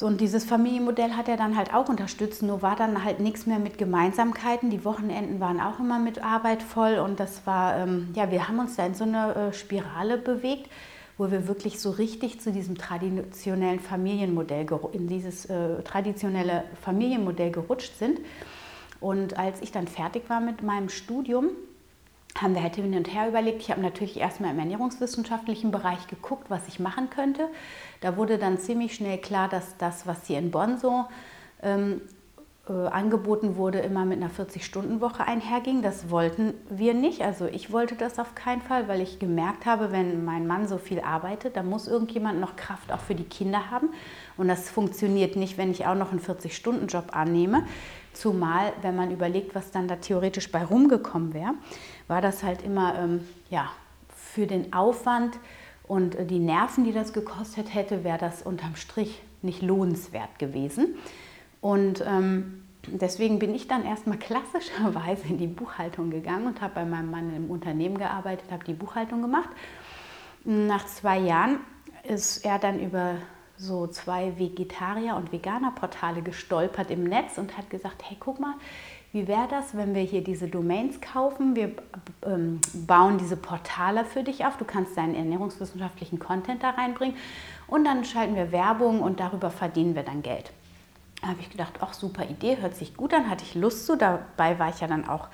so, 0.00 0.06
und 0.06 0.18
dieses 0.22 0.46
Familienmodell 0.46 1.10
hat 1.10 1.28
er 1.28 1.36
dann 1.36 1.58
halt 1.58 1.74
auch 1.74 1.90
unterstützt, 1.90 2.42
nur 2.42 2.62
war 2.62 2.74
dann 2.74 3.04
halt 3.04 3.20
nichts 3.20 3.44
mehr 3.44 3.58
mit 3.58 3.76
Gemeinsamkeiten. 3.76 4.70
Die 4.70 4.82
Wochenenden 4.86 5.40
waren 5.40 5.60
auch 5.60 5.78
immer 5.78 5.98
mit 5.98 6.24
Arbeit 6.24 6.62
voll 6.62 6.94
und 6.94 7.20
das 7.20 7.46
war, 7.46 7.76
ähm, 7.76 8.08
ja, 8.14 8.30
wir 8.30 8.48
haben 8.48 8.58
uns 8.60 8.76
da 8.76 8.86
in 8.86 8.94
so 8.94 9.04
eine 9.04 9.34
äh, 9.34 9.52
Spirale 9.52 10.16
bewegt, 10.16 10.70
wo 11.18 11.30
wir 11.30 11.46
wirklich 11.46 11.80
so 11.80 11.90
richtig 11.90 12.40
zu 12.40 12.50
diesem 12.50 12.78
traditionellen 12.78 13.78
Familienmodell, 13.78 14.66
in 14.92 15.06
dieses 15.06 15.44
äh, 15.44 15.82
traditionelle 15.82 16.64
Familienmodell 16.80 17.50
gerutscht 17.50 17.98
sind. 17.98 18.20
Und 19.00 19.38
als 19.38 19.60
ich 19.60 19.70
dann 19.70 19.86
fertig 19.86 20.30
war 20.30 20.40
mit 20.40 20.62
meinem 20.62 20.88
Studium, 20.88 21.50
haben 22.38 22.54
wir 22.54 22.62
halt 22.62 22.76
hin 22.76 22.94
und 22.94 23.12
her 23.12 23.28
überlegt. 23.28 23.60
Ich 23.62 23.70
habe 23.70 23.80
natürlich 23.80 24.18
erstmal 24.18 24.52
im 24.52 24.58
ernährungswissenschaftlichen 24.58 25.70
Bereich 25.70 26.06
geguckt, 26.06 26.48
was 26.48 26.68
ich 26.68 26.78
machen 26.78 27.10
könnte. 27.10 27.48
Da 28.00 28.16
wurde 28.16 28.38
dann 28.38 28.58
ziemlich 28.58 28.94
schnell 28.94 29.18
klar, 29.18 29.48
dass 29.48 29.76
das, 29.78 30.06
was 30.06 30.26
hier 30.26 30.38
in 30.38 30.50
Bonn 30.50 30.78
so 30.78 31.06
ähm, 31.62 32.00
äh, 32.68 32.72
angeboten 32.72 33.56
wurde, 33.56 33.80
immer 33.80 34.04
mit 34.04 34.22
einer 34.22 34.30
40-Stunden-Woche 34.30 35.26
einherging. 35.26 35.82
Das 35.82 36.10
wollten 36.10 36.54
wir 36.68 36.94
nicht. 36.94 37.22
Also 37.22 37.46
ich 37.46 37.72
wollte 37.72 37.96
das 37.96 38.18
auf 38.18 38.34
keinen 38.34 38.62
Fall, 38.62 38.86
weil 38.86 39.00
ich 39.00 39.18
gemerkt 39.18 39.66
habe, 39.66 39.90
wenn 39.90 40.24
mein 40.24 40.46
Mann 40.46 40.68
so 40.68 40.78
viel 40.78 41.00
arbeitet, 41.00 41.56
dann 41.56 41.68
muss 41.68 41.88
irgendjemand 41.88 42.38
noch 42.38 42.54
Kraft 42.54 42.92
auch 42.92 43.00
für 43.00 43.16
die 43.16 43.24
Kinder 43.24 43.70
haben. 43.70 43.90
Und 44.36 44.48
das 44.48 44.70
funktioniert 44.70 45.34
nicht, 45.34 45.58
wenn 45.58 45.72
ich 45.72 45.86
auch 45.86 45.96
noch 45.96 46.12
einen 46.12 46.20
40-Stunden-Job 46.20 47.16
annehme. 47.16 47.64
Zumal, 48.12 48.72
wenn 48.82 48.94
man 48.94 49.10
überlegt, 49.10 49.54
was 49.54 49.70
dann 49.70 49.88
da 49.88 49.96
theoretisch 49.96 50.52
bei 50.52 50.64
rumgekommen 50.64 51.34
wäre, 51.34 51.54
war 52.10 52.20
das 52.20 52.42
halt 52.42 52.62
immer 52.62 52.98
ähm, 52.98 53.26
ja, 53.50 53.70
für 54.08 54.46
den 54.46 54.72
Aufwand 54.72 55.38
und 55.84 56.16
äh, 56.16 56.26
die 56.26 56.40
Nerven, 56.40 56.84
die 56.84 56.92
das 56.92 57.12
gekostet 57.12 57.72
hätte, 57.72 58.04
wäre 58.04 58.18
das 58.18 58.42
unterm 58.42 58.74
Strich 58.76 59.22
nicht 59.42 59.62
lohnenswert 59.62 60.38
gewesen. 60.38 60.96
Und 61.60 62.04
ähm, 62.06 62.64
deswegen 62.86 63.38
bin 63.38 63.54
ich 63.54 63.68
dann 63.68 63.84
erstmal 63.84 64.18
klassischerweise 64.18 65.28
in 65.28 65.38
die 65.38 65.46
Buchhaltung 65.46 66.10
gegangen 66.10 66.48
und 66.48 66.60
habe 66.60 66.74
bei 66.74 66.84
meinem 66.84 67.10
Mann 67.10 67.34
im 67.34 67.50
Unternehmen 67.50 67.96
gearbeitet, 67.96 68.50
habe 68.50 68.64
die 68.64 68.74
Buchhaltung 68.74 69.22
gemacht. 69.22 69.50
Nach 70.44 70.84
zwei 70.86 71.18
Jahren 71.18 71.60
ist 72.02 72.44
er 72.44 72.58
dann 72.58 72.80
über 72.80 73.16
so 73.56 73.86
zwei 73.86 74.38
Vegetarier- 74.38 75.16
und 75.16 75.32
Veganer-Portale 75.32 76.22
gestolpert 76.22 76.90
im 76.90 77.04
Netz 77.04 77.36
und 77.36 77.56
hat 77.56 77.68
gesagt, 77.68 78.02
hey, 78.08 78.16
guck 78.18 78.40
mal, 78.40 78.54
wie 79.12 79.26
wäre 79.26 79.48
das, 79.48 79.76
wenn 79.76 79.94
wir 79.94 80.02
hier 80.02 80.22
diese 80.22 80.46
Domains 80.46 81.00
kaufen? 81.00 81.56
Wir 81.56 81.72
ähm, 82.24 82.60
bauen 82.86 83.18
diese 83.18 83.36
Portale 83.36 84.04
für 84.04 84.22
dich 84.22 84.46
auf. 84.46 84.56
Du 84.56 84.64
kannst 84.64 84.96
deinen 84.96 85.16
ernährungswissenschaftlichen 85.16 86.20
Content 86.20 86.62
da 86.62 86.70
reinbringen 86.70 87.16
und 87.66 87.84
dann 87.84 88.04
schalten 88.04 88.36
wir 88.36 88.52
Werbung 88.52 89.00
und 89.00 89.18
darüber 89.18 89.50
verdienen 89.50 89.96
wir 89.96 90.04
dann 90.04 90.22
Geld. 90.22 90.52
Da 91.20 91.28
habe 91.28 91.40
ich 91.40 91.50
gedacht, 91.50 91.74
ach 91.80 91.92
super 91.92 92.24
Idee, 92.24 92.58
hört 92.60 92.76
sich 92.76 92.96
gut 92.96 93.12
an, 93.12 93.28
hatte 93.28 93.44
ich 93.44 93.54
Lust 93.54 93.84
zu. 93.84 93.96
Dabei 93.96 94.58
war 94.58 94.68
ich 94.70 94.80
ja 94.80 94.86
dann 94.86 95.08
auch 95.08 95.28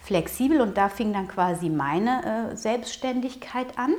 flexibel 0.00 0.60
und 0.62 0.78
da 0.78 0.88
fing 0.88 1.12
dann 1.12 1.28
quasi 1.28 1.68
meine 1.68 2.52
äh, 2.52 2.56
Selbstständigkeit 2.56 3.78
an. 3.78 3.92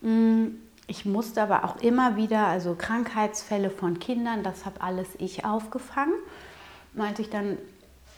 Mm, 0.00 0.56
ich 0.86 1.04
musste 1.04 1.42
aber 1.42 1.64
auch 1.64 1.82
immer 1.82 2.16
wieder, 2.16 2.46
also 2.46 2.74
Krankheitsfälle 2.74 3.68
von 3.68 3.98
Kindern, 3.98 4.42
das 4.42 4.64
habe 4.64 4.80
alles 4.80 5.08
ich 5.18 5.44
aufgefangen. 5.44 6.14
Meinte 6.94 7.20
ich 7.20 7.28
dann, 7.28 7.58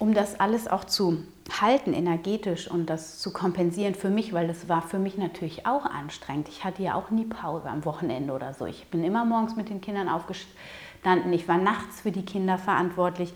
um 0.00 0.14
das 0.14 0.40
alles 0.40 0.66
auch 0.66 0.85
zu 0.85 1.23
halten 1.61 1.92
energetisch 1.92 2.69
und 2.69 2.90
das 2.90 3.21
zu 3.21 3.33
kompensieren 3.33 3.95
für 3.95 4.11
mich, 4.11 4.33
weil 4.33 4.49
das 4.49 4.69
war 4.69 4.83
für 4.83 4.99
mich 4.99 5.16
natürlich 5.16 5.66
auch 5.66 5.85
anstrengend. 5.85 6.49
Ich 6.49 6.64
hatte 6.64 6.83
ja 6.83 6.95
auch 6.95 7.11
nie 7.11 7.26
Pause 7.26 7.69
am 7.69 7.85
Wochenende 7.85 8.33
oder 8.33 8.54
so. 8.54 8.66
Ich 8.66 8.88
bin 8.88 9.04
immer 9.04 9.25
morgens 9.25 9.57
mit 9.57 9.69
den 9.69 9.80
Kindern 9.80 10.09
aufgestanden 10.09 10.59
standen. 11.00 11.33
Ich 11.33 11.49
war 11.49 11.59
nachts 11.59 12.02
für 12.02 12.12
die 12.12 12.25
Kinder 12.25 12.59
verantwortlich. 12.59 13.33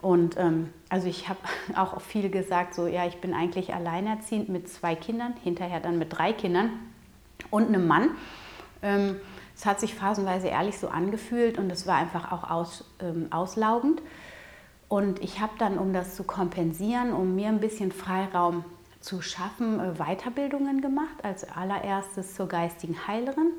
Und 0.00 0.38
ähm, 0.38 0.72
also 0.88 1.08
ich 1.08 1.28
habe 1.28 1.40
auch 1.76 2.00
viel 2.00 2.30
gesagt, 2.30 2.74
so 2.74 2.86
ja, 2.86 3.06
ich 3.06 3.16
bin 3.20 3.34
eigentlich 3.34 3.74
alleinerziehend 3.74 4.48
mit 4.48 4.68
zwei 4.68 4.94
Kindern, 4.94 5.34
hinterher 5.42 5.80
dann 5.80 5.98
mit 5.98 6.16
drei 6.16 6.32
Kindern 6.32 6.70
und 7.50 7.68
einem 7.68 7.86
Mann. 7.86 8.10
Ähm, 8.82 9.16
es 9.54 9.66
hat 9.66 9.80
sich 9.80 9.94
phasenweise 9.94 10.48
ehrlich 10.48 10.78
so 10.78 10.88
angefühlt 10.88 11.58
und 11.58 11.70
es 11.70 11.86
war 11.86 11.96
einfach 11.96 12.32
auch 12.32 12.50
aus, 12.50 12.84
ähm, 13.00 13.26
auslaugend. 13.30 14.00
Und 14.90 15.22
ich 15.22 15.40
habe 15.40 15.52
dann, 15.56 15.78
um 15.78 15.94
das 15.94 16.16
zu 16.16 16.24
kompensieren, 16.24 17.14
um 17.14 17.34
mir 17.34 17.48
ein 17.48 17.60
bisschen 17.60 17.92
Freiraum 17.92 18.66
zu 19.00 19.22
schaffen, 19.22 19.80
äh, 19.80 19.94
Weiterbildungen 19.94 20.82
gemacht. 20.82 21.16
Als 21.22 21.48
allererstes 21.48 22.34
zur 22.34 22.48
geistigen 22.48 23.06
Heilerin. 23.06 23.52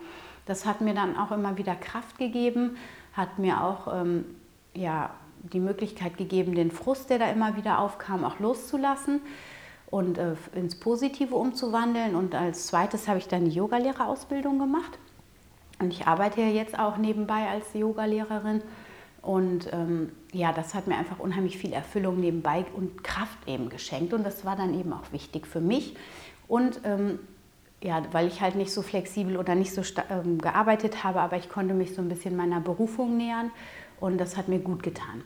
Das 0.46 0.68
hat 0.68 0.82
mir 0.82 0.94
dann 0.94 1.18
auch 1.18 1.32
immer 1.32 1.58
wieder 1.58 1.74
Kraft 1.74 2.20
gegeben 2.20 2.78
hat 3.14 3.40
mir 3.40 3.64
auch 3.64 3.94
ähm, 3.94 4.26
ja, 4.74 5.12
die 5.44 5.60
Möglichkeit 5.60 6.18
gegeben, 6.18 6.56
den 6.56 6.72
Frust, 6.72 7.10
der 7.10 7.20
da 7.20 7.30
immer 7.30 7.56
wieder 7.58 7.80
aufkam, 7.80 8.24
auch 8.24 8.40
loszulassen 8.40 9.22
und 9.90 10.18
äh, 10.18 10.36
ins 10.56 10.80
Positive 10.80 11.36
umzuwandeln. 11.36 12.16
Und 12.16 12.36
als 12.36 12.68
zweites 12.68 13.08
habe 13.08 13.20
ich 13.20 13.28
dann 13.28 13.46
die 13.46 13.52
Yogalehrerausbildung 13.52 14.60
gemacht. 14.60 14.98
Und 15.80 15.92
ich 15.92 16.08
arbeite 16.08 16.42
ja 16.42 16.48
jetzt 16.48 16.78
auch 16.78 16.98
nebenbei 16.98 17.48
als 17.50 17.74
Yogalehrerin. 17.74 18.62
Und 19.22 19.72
ähm, 19.72 20.12
ja, 20.34 20.52
das 20.52 20.74
hat 20.74 20.88
mir 20.88 20.98
einfach 20.98 21.20
unheimlich 21.20 21.58
viel 21.58 21.74
Erfüllung 21.74 22.20
nebenbei 22.20 22.66
und 22.76 23.04
Kraft 23.04 23.48
eben 23.48 23.70
geschenkt. 23.70 24.14
Und 24.14 24.24
das 24.24 24.46
war 24.46 24.56
dann 24.56 24.78
eben 24.80 24.92
auch 24.94 25.12
wichtig 25.12 25.46
für 25.46 25.62
mich. 25.62 25.96
Und 26.48 26.82
ähm, 26.84 27.20
ja, 27.84 28.04
weil 28.12 28.28
ich 28.28 28.42
halt 28.42 28.56
nicht 28.56 28.72
so 28.72 28.82
flexibel 28.82 29.38
oder 29.38 29.56
nicht 29.56 29.74
so 29.74 29.82
ähm, 30.10 30.38
gearbeitet 30.40 31.04
habe, 31.04 31.22
aber 31.22 31.38
ich 31.38 31.50
konnte 31.50 31.74
mich 31.74 31.96
so 31.96 32.02
ein 32.02 32.10
bisschen 32.10 32.36
meiner 32.36 32.60
Berufung 32.60 33.18
nähern 33.18 33.52
und 34.00 34.20
das 34.20 34.38
hat 34.38 34.48
mir 34.48 34.60
gut 34.60 34.84
getan. 34.84 35.24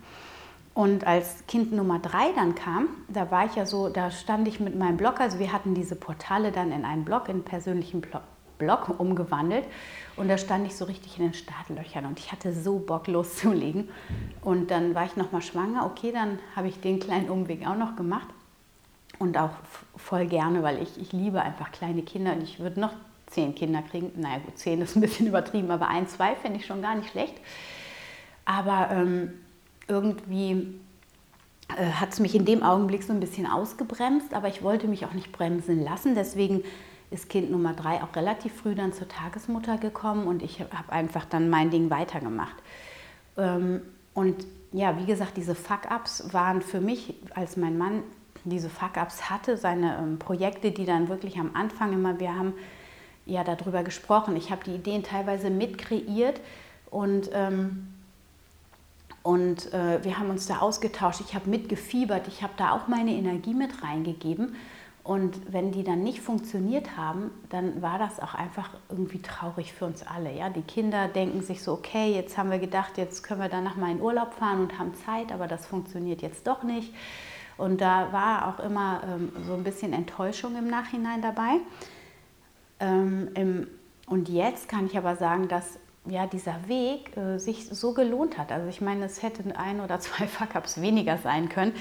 Und 0.73 1.07
als 1.07 1.45
Kind 1.47 1.71
Nummer 1.71 1.99
drei 1.99 2.31
dann 2.35 2.55
kam, 2.55 2.89
da 3.07 3.31
war 3.31 3.45
ich 3.45 3.55
ja 3.55 3.65
so, 3.65 3.89
da 3.89 4.11
stand 4.11 4.47
ich 4.47 4.59
mit 4.59 4.75
meinem 4.75 4.97
Blog, 4.97 5.19
also 5.19 5.39
wir 5.39 5.53
hatten 5.53 5.73
diese 5.73 5.95
Portale 5.95 6.51
dann 6.51 6.71
in 6.71 6.85
einen 6.85 7.05
Blog, 7.05 7.29
in 7.29 7.43
persönlichen 7.43 8.01
Blog 8.01 8.23
umgewandelt 8.97 9.65
und 10.15 10.29
da 10.29 10.37
stand 10.37 10.65
ich 10.65 10.75
so 10.75 10.85
richtig 10.85 11.17
in 11.17 11.25
den 11.25 11.33
Startlöchern 11.33 12.05
und 12.05 12.19
ich 12.19 12.31
hatte 12.31 12.53
so 12.53 12.79
Bock 12.79 13.07
loszulegen. 13.07 13.89
Und 14.41 14.71
dann 14.71 14.95
war 14.95 15.05
ich 15.05 15.17
nochmal 15.17 15.41
schwanger, 15.41 15.85
okay, 15.85 16.11
dann 16.11 16.39
habe 16.55 16.67
ich 16.67 16.79
den 16.79 16.99
kleinen 16.99 17.29
Umweg 17.29 17.67
auch 17.67 17.75
noch 17.75 17.95
gemacht 17.95 18.27
und 19.19 19.37
auch 19.37 19.51
voll 19.95 20.25
gerne, 20.25 20.63
weil 20.63 20.81
ich, 20.81 20.99
ich 20.99 21.11
liebe 21.11 21.41
einfach 21.41 21.71
kleine 21.71 22.01
Kinder 22.01 22.33
und 22.33 22.43
ich 22.43 22.59
würde 22.59 22.79
noch 22.79 22.93
zehn 23.27 23.55
Kinder 23.55 23.81
kriegen. 23.81 24.11
Naja, 24.15 24.39
gut, 24.39 24.57
zehn 24.57 24.81
ist 24.81 24.95
ein 24.95 25.01
bisschen 25.01 25.27
übertrieben, 25.27 25.71
aber 25.71 25.87
ein, 25.87 26.07
zwei 26.07 26.35
fände 26.35 26.59
ich 26.59 26.65
schon 26.65 26.81
gar 26.81 26.95
nicht 26.95 27.09
schlecht. 27.09 27.35
Aber 28.45 28.89
ähm, 28.91 29.33
irgendwie 29.87 30.79
äh, 31.75 31.91
hat 31.91 32.13
es 32.13 32.19
mich 32.19 32.35
in 32.35 32.45
dem 32.45 32.63
Augenblick 32.63 33.03
so 33.03 33.11
ein 33.11 33.19
bisschen 33.19 33.47
ausgebremst, 33.47 34.33
aber 34.33 34.47
ich 34.47 34.61
wollte 34.63 34.87
mich 34.87 35.05
auch 35.05 35.13
nicht 35.13 35.31
bremsen 35.31 35.83
lassen. 35.83 36.15
Deswegen 36.15 36.63
ist 37.11 37.29
Kind 37.29 37.51
Nummer 37.51 37.73
drei 37.73 38.03
auch 38.03 38.15
relativ 38.15 38.53
früh 38.53 38.75
dann 38.75 38.93
zur 38.93 39.07
Tagesmutter 39.07 39.77
gekommen 39.77 40.27
und 40.27 40.41
ich 40.41 40.59
habe 40.59 40.91
einfach 40.91 41.25
dann 41.25 41.49
mein 41.49 41.69
Ding 41.69 41.89
weitergemacht. 41.89 42.55
Ähm, 43.37 43.81
und 44.13 44.45
ja, 44.71 44.97
wie 44.99 45.05
gesagt, 45.05 45.37
diese 45.37 45.55
Fuck-Ups 45.55 46.33
waren 46.33 46.61
für 46.61 46.81
mich, 46.81 47.13
als 47.33 47.57
mein 47.57 47.77
Mann 47.77 48.03
diese 48.43 48.69
Fuck-Ups 48.69 49.29
hatte, 49.29 49.57
seine 49.57 49.97
ähm, 49.97 50.19
Projekte, 50.19 50.71
die 50.71 50.85
dann 50.85 51.09
wirklich 51.09 51.37
am 51.37 51.51
Anfang 51.53 51.93
immer, 51.93 52.19
wir 52.19 52.35
haben 52.35 52.53
ja 53.25 53.43
darüber 53.43 53.83
gesprochen, 53.83 54.35
ich 54.35 54.51
habe 54.51 54.63
die 54.63 54.75
Ideen 54.75 55.03
teilweise 55.03 55.49
mitkreiert 55.49 56.39
und, 56.91 57.29
ähm, 57.33 57.87
und 59.23 59.73
äh, 59.73 60.03
wir 60.03 60.19
haben 60.19 60.29
uns 60.29 60.45
da 60.45 60.59
ausgetauscht, 60.59 61.21
ich 61.21 61.33
habe 61.33 61.49
mitgefiebert, 61.49 62.27
ich 62.27 62.43
habe 62.43 62.53
da 62.57 62.71
auch 62.71 62.87
meine 62.87 63.11
Energie 63.11 63.53
mit 63.53 63.83
reingegeben. 63.83 64.55
Und 65.05 65.53
wenn 65.53 65.71
die 65.71 65.83
dann 65.83 66.01
nicht 66.01 66.19
funktioniert 66.19 66.97
haben, 66.97 67.29
dann 67.49 67.79
war 67.83 67.99
das 67.99 68.19
auch 68.19 68.33
einfach 68.33 68.71
irgendwie 68.89 69.21
traurig 69.21 69.71
für 69.71 69.85
uns 69.85 70.01
alle. 70.01 70.35
Ja? 70.35 70.49
Die 70.49 70.63
Kinder 70.63 71.07
denken 71.07 71.43
sich 71.43 71.61
so, 71.61 71.73
okay, 71.73 72.11
jetzt 72.11 72.39
haben 72.39 72.49
wir 72.49 72.57
gedacht, 72.57 72.97
jetzt 72.97 73.21
können 73.21 73.39
wir 73.39 73.47
danach 73.47 73.75
mal 73.75 73.91
in 73.91 74.01
Urlaub 74.01 74.33
fahren 74.33 74.61
und 74.61 74.79
haben 74.79 74.95
Zeit, 74.95 75.31
aber 75.31 75.47
das 75.47 75.67
funktioniert 75.67 76.23
jetzt 76.23 76.47
doch 76.47 76.63
nicht. 76.63 76.91
Und 77.55 77.81
da 77.81 78.11
war 78.11 78.47
auch 78.47 78.59
immer 78.65 79.01
ähm, 79.05 79.31
so 79.45 79.53
ein 79.53 79.63
bisschen 79.63 79.93
Enttäuschung 79.93 80.55
im 80.57 80.67
Nachhinein 80.67 81.21
dabei. 81.21 81.59
Ähm, 82.79 83.29
im, 83.35 83.67
und 84.07 84.27
jetzt 84.27 84.67
kann 84.67 84.87
ich 84.87 84.97
aber 84.97 85.17
sagen, 85.17 85.47
dass 85.47 85.77
ja, 86.07 86.27
dieser 86.27 86.67
Weg 86.67 87.15
äh, 87.17 87.37
sich 87.37 87.67
so 87.67 87.93
gelohnt 87.93 88.37
hat. 88.37 88.51
Also 88.51 88.67
ich 88.69 88.81
meine, 88.81 89.05
es 89.05 89.23
hätten 89.23 89.51
ein 89.51 89.79
oder 89.79 89.99
zwei 89.99 90.27
Fuck-ups 90.27 90.81
weniger 90.81 91.17
sein 91.17 91.49
können, 91.49 91.73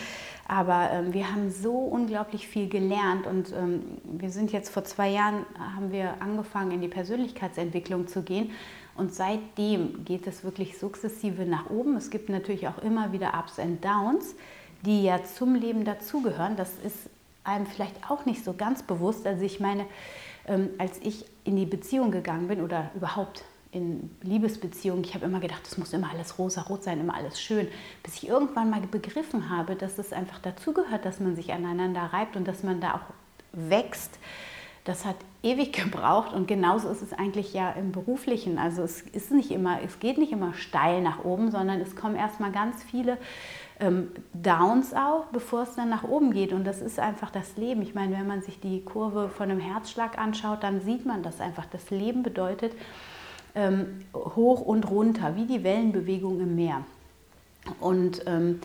aber 0.46 0.90
ähm, 0.92 1.14
wir 1.14 1.32
haben 1.32 1.50
so 1.50 1.72
unglaublich 1.72 2.46
viel 2.46 2.68
gelernt 2.68 3.26
und 3.26 3.52
ähm, 3.52 3.82
wir 4.04 4.30
sind 4.30 4.52
jetzt 4.52 4.68
vor 4.70 4.84
zwei 4.84 5.08
Jahren, 5.10 5.46
haben 5.58 5.90
wir 5.90 6.20
angefangen 6.20 6.72
in 6.72 6.80
die 6.80 6.88
Persönlichkeitsentwicklung 6.88 8.06
zu 8.06 8.22
gehen 8.22 8.50
und 8.96 9.14
seitdem 9.14 10.04
geht 10.04 10.26
es 10.26 10.44
wirklich 10.44 10.78
sukzessive 10.78 11.46
nach 11.46 11.70
oben. 11.70 11.96
Es 11.96 12.10
gibt 12.10 12.28
natürlich 12.28 12.68
auch 12.68 12.78
immer 12.78 13.12
wieder 13.12 13.32
Ups 13.38 13.58
und 13.58 13.84
Downs, 13.84 14.34
die 14.84 15.04
ja 15.04 15.24
zum 15.24 15.54
Leben 15.54 15.84
dazugehören. 15.84 16.56
Das 16.56 16.70
ist 16.84 17.08
einem 17.42 17.66
vielleicht 17.66 18.10
auch 18.10 18.26
nicht 18.26 18.44
so 18.44 18.52
ganz 18.52 18.82
bewusst. 18.82 19.26
Also 19.26 19.44
ich 19.44 19.60
meine, 19.60 19.86
ähm, 20.46 20.70
als 20.78 20.98
ich 21.02 21.24
in 21.44 21.56
die 21.56 21.66
Beziehung 21.66 22.10
gegangen 22.10 22.48
bin 22.48 22.60
oder 22.60 22.90
überhaupt 22.94 23.44
in 23.75 24.11
Liebesbeziehungen, 24.23 25.04
ich 25.04 25.14
habe 25.14 25.25
immer 25.25 25.40
gedacht, 25.40 25.62
es 25.66 25.76
muss 25.76 25.93
immer 25.93 26.11
alles 26.11 26.38
rosa-rot 26.38 26.85
sein, 26.85 27.00
immer 27.00 27.14
alles 27.14 27.40
schön, 27.40 27.69
bis 28.02 28.14
ich 28.14 28.28
irgendwann 28.28 28.71
mal 28.71 28.81
begriffen 28.81 29.50
habe, 29.50 29.75
dass 29.75 29.99
es 29.99 30.12
einfach 30.12 30.38
dazugehört, 30.38 31.04
dass 31.04 31.21
man 31.21 31.35
sich 31.35 31.52
aneinander 31.52 32.02
reibt 32.02 32.37
und 32.37 32.47
dass 32.47 32.62
man 32.62 32.81
da 32.81 32.95
auch 32.95 33.14
wächst. 33.52 34.19
Das 34.85 35.04
hat 35.04 35.16
ewig 35.43 35.73
gebraucht 35.85 36.33
und 36.33 36.47
genauso 36.47 36.88
ist 36.88 37.02
es 37.02 37.12
eigentlich 37.12 37.52
ja 37.52 37.71
im 37.73 37.90
beruflichen. 37.90 38.59
Also 38.59 38.83
es 38.83 39.02
ist 39.02 39.33
nicht 39.33 39.50
immer, 39.50 39.83
es 39.83 39.99
geht 39.99 40.19
nicht 40.19 40.33
immer 40.33 40.54
steil 40.54 41.02
nach 41.02 41.25
oben, 41.25 41.50
sondern 41.50 41.81
es 41.81 41.97
kommen 41.97 42.16
erstmal 42.16 42.52
ganz 42.52 42.83
viele 42.85 43.19
ähm, 43.81 44.11
Downs 44.33 44.95
auch, 44.95 45.26
bevor 45.33 45.62
es 45.62 45.75
dann 45.75 45.88
nach 45.88 46.04
oben 46.04 46.33
geht. 46.33 46.52
Und 46.52 46.64
das 46.64 46.81
ist 46.81 47.00
einfach 47.00 47.31
das 47.31 47.57
Leben. 47.57 47.83
Ich 47.83 47.95
meine, 47.95 48.16
wenn 48.16 48.26
man 48.26 48.43
sich 48.43 48.61
die 48.61 48.85
Kurve 48.85 49.28
von 49.28 49.50
einem 49.50 49.61
Herzschlag 49.61 50.19
anschaut, 50.19 50.62
dann 50.62 50.81
sieht 50.81 51.04
man 51.07 51.23
das 51.23 51.40
einfach. 51.40 51.66
Das 51.66 51.90
Leben 51.90 52.23
bedeutet 52.23 52.73
ähm, 53.54 54.04
hoch 54.14 54.61
und 54.61 54.90
runter, 54.90 55.37
wie 55.37 55.46
die 55.46 55.64
Wellenbewegung 55.64 56.40
im 56.40 56.56
Meer. 56.56 56.84
Und 57.80 58.23
ähm, 58.26 58.61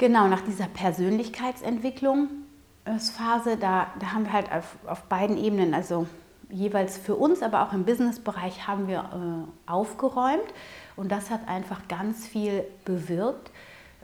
Genau, 0.00 0.26
nach 0.28 0.40
dieser 0.40 0.64
Persönlichkeitsentwicklungsphase, 0.64 3.58
da, 3.58 3.88
da 4.00 4.12
haben 4.14 4.24
wir 4.24 4.32
halt 4.32 4.50
auf, 4.50 4.76
auf 4.86 5.02
beiden 5.02 5.36
Ebenen, 5.36 5.74
also 5.74 6.06
jeweils 6.48 6.96
für 6.96 7.16
uns, 7.16 7.42
aber 7.42 7.62
auch 7.62 7.74
im 7.74 7.84
Businessbereich 7.84 8.66
haben 8.66 8.88
wir 8.88 9.00
äh, 9.00 9.70
aufgeräumt. 9.70 10.54
Und 10.96 11.12
das 11.12 11.28
hat 11.28 11.46
einfach 11.46 11.86
ganz 11.86 12.26
viel 12.26 12.64
bewirkt 12.86 13.50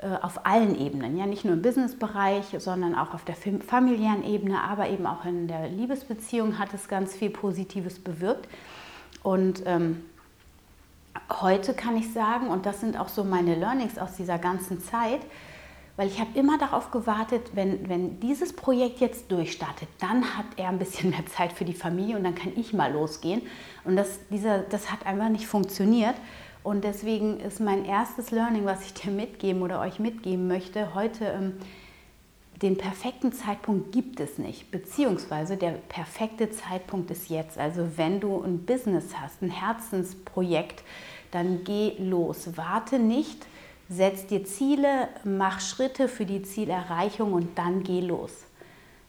äh, 0.03 0.09
auf 0.21 0.45
allen 0.45 0.79
Ebenen, 0.79 1.17
ja 1.17 1.25
nicht 1.25 1.47
nur 1.47 1.55
im 1.55 1.63
Businessbereich, 1.63 2.55
sondern 2.59 2.95
auch 2.95 3.15
auf 3.15 3.25
der 3.25 3.35
familiären 3.35 4.23
Ebene, 4.23 4.61
aber 4.61 4.91
eben 4.91 5.07
auch 5.07 5.25
in 5.25 5.49
der 5.49 5.71
Liebesbeziehung 5.71 6.59
hat 6.59 6.75
es 6.75 6.89
ganz 6.89 7.17
viel 7.17 7.31
Positives 7.31 7.99
bewirkt 7.99 8.51
und 9.27 9.65
ähm, 9.67 10.05
heute 11.41 11.75
kann 11.75 11.97
ich 11.97 12.13
sagen, 12.13 12.47
und 12.47 12.65
das 12.65 12.79
sind 12.79 12.97
auch 12.97 13.09
so 13.09 13.25
meine 13.25 13.57
Learnings 13.57 13.99
aus 13.99 14.15
dieser 14.15 14.39
ganzen 14.39 14.81
Zeit, 14.81 15.19
weil 15.97 16.07
ich 16.07 16.21
habe 16.21 16.39
immer 16.39 16.59
darauf 16.59 16.93
gewartet, 16.93 17.51
wenn, 17.55 17.89
wenn 17.89 18.21
dieses 18.21 18.53
Projekt 18.53 19.01
jetzt 19.01 19.33
durchstartet, 19.33 19.89
dann 19.99 20.39
hat 20.39 20.45
er 20.57 20.69
ein 20.69 20.79
bisschen 20.79 21.11
mehr 21.11 21.27
Zeit 21.27 21.53
für 21.53 21.65
die 21.65 21.75
Familie 21.75 22.17
und 22.17 22.23
dann 22.23 22.37
kann 22.37 22.53
ich 22.55 22.73
mal 22.73 22.93
losgehen. 22.93 23.43
Und 23.83 23.97
das, 23.97 24.21
dieser, 24.31 24.61
das 24.61 24.93
hat 24.93 25.05
einfach 25.07 25.29
nicht 25.29 25.49
funktioniert. 25.49 26.15
Und 26.63 26.85
deswegen 26.85 27.41
ist 27.41 27.59
mein 27.59 27.85
erstes 27.85 28.31
Learning, 28.31 28.65
was 28.65 28.87
ich 28.87 28.95
dir 28.95 29.11
mitgeben 29.11 29.63
oder 29.63 29.81
euch 29.81 29.99
mitgeben 29.99 30.47
möchte, 30.47 30.95
heute, 30.95 31.25
ähm, 31.25 31.55
den 32.63 32.79
perfekten 32.79 33.33
Zeitpunkt 33.33 33.93
gibt 33.93 34.19
es 34.19 34.39
nicht, 34.39 34.71
beziehungsweise 34.71 35.57
der 35.57 35.73
perfekte 35.73 36.51
Zeitpunkt 36.51 37.11
ist 37.11 37.29
jetzt. 37.29 37.59
Also 37.59 37.97
wenn 37.97 38.21
du 38.21 38.43
ein 38.43 38.65
Business 38.65 39.19
hast, 39.21 39.43
ein 39.43 39.51
Herzensprojekt, 39.51 40.83
dann 41.31 41.65
geh 41.65 41.93
los. 41.99 42.57
Warte 42.57 42.99
nicht, 42.99 43.47
setz 43.91 44.27
dir 44.27 44.45
Ziele, 44.45 45.09
mach 45.25 45.61
Schritte 45.61 46.09
für 46.09 46.25
die 46.25 46.43
Zielerreichung 46.43 47.35
und 47.35 47.59
dann 47.59 47.83
geh 47.83 48.01
los. 48.01 48.33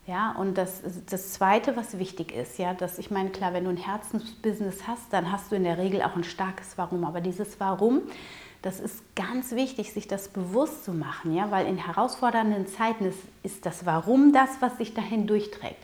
Ja, 0.07 0.31
und 0.39 0.57
das, 0.57 0.83
das 1.09 1.33
Zweite, 1.33 1.75
was 1.75 1.99
wichtig 1.99 2.33
ist, 2.33 2.57
ja, 2.57 2.73
dass 2.73 2.97
ich 2.97 3.11
meine, 3.11 3.29
klar, 3.29 3.53
wenn 3.53 3.65
du 3.65 3.69
ein 3.69 3.77
Herzensbusiness 3.77 4.87
hast, 4.87 5.11
dann 5.11 5.33
hast 5.33 5.51
du 5.51 5.57
in 5.57 5.65
der 5.65 5.77
Regel 5.77 6.01
auch 6.01 6.15
ein 6.15 6.23
starkes 6.23 6.77
Warum. 6.77 7.03
Aber 7.03 7.19
dieses 7.19 7.59
Warum, 7.59 8.03
das 8.61 8.79
ist 8.79 9.03
ganz 9.15 9.51
wichtig, 9.51 9.93
sich 9.93 10.07
das 10.07 10.29
bewusst 10.29 10.83
zu 10.83 10.91
machen, 10.91 11.33
ja, 11.33 11.51
weil 11.51 11.67
in 11.67 11.77
herausfordernden 11.77 12.67
Zeiten 12.67 13.05
ist, 13.05 13.19
ist 13.43 13.65
das 13.65 13.85
Warum 13.85 14.33
das, 14.33 14.49
was 14.59 14.77
sich 14.77 14.93
dahin 14.93 15.27
durchträgt. 15.27 15.83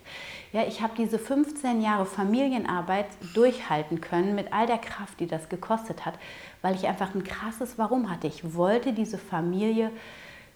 Ja, 0.51 0.63
ich 0.67 0.81
habe 0.81 0.93
diese 0.97 1.17
15 1.17 1.81
Jahre 1.81 2.05
Familienarbeit 2.05 3.07
durchhalten 3.33 4.01
können 4.01 4.35
mit 4.35 4.53
all 4.53 4.67
der 4.67 4.77
Kraft, 4.77 5.19
die 5.19 5.27
das 5.27 5.49
gekostet 5.49 6.05
hat, 6.05 6.13
weil 6.61 6.75
ich 6.75 6.87
einfach 6.87 7.15
ein 7.15 7.23
krasses 7.23 7.77
Warum 7.77 8.09
hatte. 8.09 8.27
Ich 8.27 8.53
wollte 8.53 8.93
diese 8.93 9.17
Familie 9.17 9.91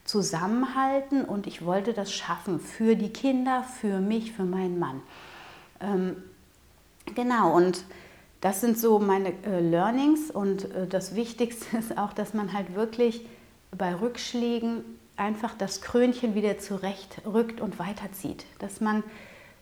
zusammenhalten 0.03 1.25
und 1.25 1.47
ich 1.47 1.65
wollte 1.65 1.93
das 1.93 2.13
schaffen 2.13 2.59
für 2.59 2.95
die 2.95 3.12
Kinder, 3.12 3.63
für 3.63 4.00
mich, 4.00 4.31
für 4.31 4.43
meinen 4.43 4.79
Mann. 4.79 5.01
Ähm, 5.81 6.15
genau, 7.13 7.55
und 7.55 7.83
das 8.41 8.62
sind 8.62 8.77
so 8.77 9.00
meine 9.00 9.34
äh, 9.44 9.60
Learnings 9.60 10.32
und 10.32 10.72
äh, 10.74 10.88
das 10.88 11.15
Wichtigste 11.15 11.77
ist 11.79 11.98
auch, 11.98 12.13
dass 12.13 12.34
man 12.34 12.53
halt 12.53 12.75
wirklich 12.75 13.25
bei 13.75 13.94
Rückschlägen 13.96 14.84
einfach 15.15 15.56
das 15.58 15.82
Krönchen 15.82 16.36
wieder 16.36 16.60
zurechtrückt 16.60 17.60
und 17.60 17.79
weiterzieht. 17.79 18.46
Dass 18.60 18.82
man 18.82 19.03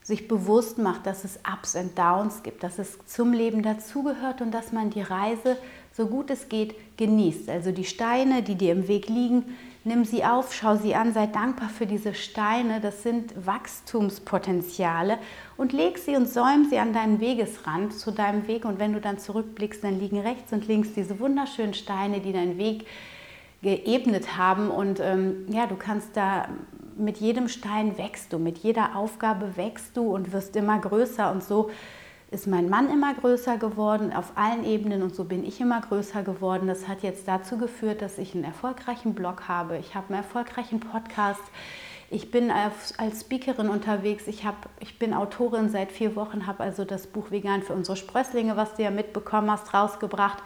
sich 0.04 0.28
bewusst 0.28 0.78
macht, 0.78 1.08
dass 1.08 1.24
es 1.24 1.40
Ups 1.52 1.76
und 1.76 1.98
Downs 1.98 2.44
gibt, 2.44 2.62
dass 2.62 2.78
es 2.78 3.00
zum 3.08 3.34
Leben 3.34 3.64
dazugehört 3.64 4.42
und 4.42 4.52
dass 4.52 4.72
man 4.72 4.92
die 4.92 5.02
Reise 5.02 5.58
so 5.94 6.06
gut 6.08 6.30
es 6.30 6.48
geht 6.50 6.76
genießt. 6.98 7.50
Also 7.50 7.72
die 7.72 7.86
Steine, 7.86 8.44
die 8.44 8.56
dir 8.56 8.74
im 8.74 8.88
Weg 8.88 9.08
liegen, 9.08 9.56
nimm 9.86 10.04
sie 10.04 10.26
auf, 10.26 10.54
schau 10.54 10.76
sie 10.76 10.96
an, 10.96 11.14
sei 11.14 11.28
dankbar 11.28 11.70
für 11.70 11.86
diese 11.86 12.14
Steine. 12.14 12.82
Das 12.82 13.04
sind 13.04 13.34
Wachstumspotenziale 13.46 15.20
und 15.58 15.72
leg 15.72 15.98
sie 16.00 16.16
und 16.16 16.28
säum 16.28 16.68
sie 16.70 16.80
an 16.80 16.92
deinen 16.92 17.22
Wegesrand 17.22 17.94
zu 17.94 18.12
deinem 18.12 18.48
Weg. 18.48 18.66
Und 18.66 18.80
wenn 18.80 18.94
du 18.94 19.00
dann 19.00 19.20
zurückblickst, 19.20 19.84
dann 19.84 20.00
liegen 20.00 20.20
rechts 20.20 20.52
und 20.52 20.68
links 20.68 20.94
diese 20.94 21.20
wunderschönen 21.20 21.76
Steine, 21.76 22.20
die 22.20 22.34
deinen 22.34 22.58
Weg 22.58 22.88
geebnet 23.62 24.38
haben. 24.38 24.70
Und 24.70 25.00
ähm, 25.00 25.46
ja, 25.50 25.68
du 25.68 25.76
kannst 25.76 26.18
da 26.18 26.50
mit 26.98 27.18
jedem 27.18 27.48
Stein 27.48 27.98
wächst 27.98 28.34
du, 28.34 28.40
mit 28.40 28.58
jeder 28.60 28.96
Aufgabe 28.96 29.56
wächst 29.56 29.96
du 29.98 30.16
und 30.16 30.32
wirst 30.32 30.56
immer 30.56 30.80
größer 30.80 31.32
und 31.32 31.44
so 31.44 31.70
ist 32.32 32.48
mein 32.48 32.70
Mann 32.70 32.90
immer 32.90 33.14
größer 33.14 33.58
geworden 33.58 34.12
auf 34.12 34.34
allen 34.36 34.66
Ebenen 34.66 35.04
und 35.04 35.16
so 35.16 35.24
bin 35.24 35.46
ich 35.46 35.62
immer 35.62 35.80
größer 35.82 36.24
geworden. 36.24 36.68
Das 36.68 36.88
hat 36.88 37.04
jetzt 37.04 37.28
dazu 37.28 37.58
geführt, 37.58 38.02
dass 38.02 38.18
ich 38.18 38.34
einen 38.34 38.44
erfolgreichen 38.44 39.14
Blog 39.14 39.48
habe. 39.48 39.78
Ich 39.78 39.96
habe 39.96 40.08
einen 40.10 40.24
erfolgreichen 40.24 40.80
Podcast. 40.80 41.42
Ich 42.10 42.32
bin 42.32 42.52
als 42.52 43.22
Speakerin 43.22 43.70
unterwegs. 43.70 44.28
Ich, 44.28 44.46
hab, 44.46 44.70
ich 44.80 45.00
bin 45.00 45.14
Autorin 45.14 45.70
seit 45.70 45.92
vier 45.92 46.16
Wochen, 46.16 46.46
habe 46.48 46.64
also 46.64 46.86
das 46.86 47.08
Buch 47.08 47.32
Vegan 47.32 47.62
für 47.62 47.74
unsere 47.74 47.98
Sprösslinge, 47.98 48.56
was 48.58 48.76
du 48.76 48.84
ja 48.84 48.92
mitbekommen 48.92 49.50
hast, 49.50 49.74
rausgebracht. 49.74 50.42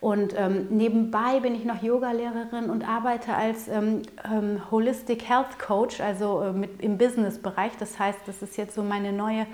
Und 0.00 0.34
ähm, 0.36 0.66
nebenbei 0.68 1.40
bin 1.40 1.54
ich 1.54 1.64
noch 1.64 1.82
Yogalehrerin 1.82 2.68
und 2.68 2.86
arbeite 2.86 3.32
als 3.32 3.68
ähm, 3.68 4.02
ähm, 4.30 4.60
Holistic 4.70 5.26
Health 5.26 5.58
Coach, 5.58 6.00
also 6.00 6.42
äh, 6.42 6.52
mit, 6.52 6.82
im 6.82 6.98
Business-Bereich. 6.98 7.72
Das 7.78 7.98
heißt, 7.98 8.18
das 8.26 8.42
ist 8.42 8.58
jetzt 8.58 8.74
so 8.74 8.82
meine 8.82 9.12
neue 9.12 9.46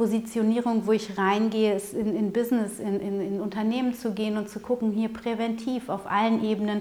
Positionierung, 0.00 0.86
wo 0.86 0.92
ich 0.92 1.18
reingehe, 1.18 1.74
ist 1.74 1.92
in, 1.92 2.16
in 2.16 2.32
Business, 2.32 2.78
in, 2.78 3.00
in, 3.00 3.20
in, 3.20 3.40
Unternehmen 3.42 3.92
zu 3.92 4.14
gehen 4.14 4.38
und 4.38 4.48
zu 4.48 4.58
gucken, 4.58 4.92
hier 4.92 5.12
präventiv 5.12 5.90
auf 5.90 6.10
allen 6.10 6.42
Ebenen 6.42 6.80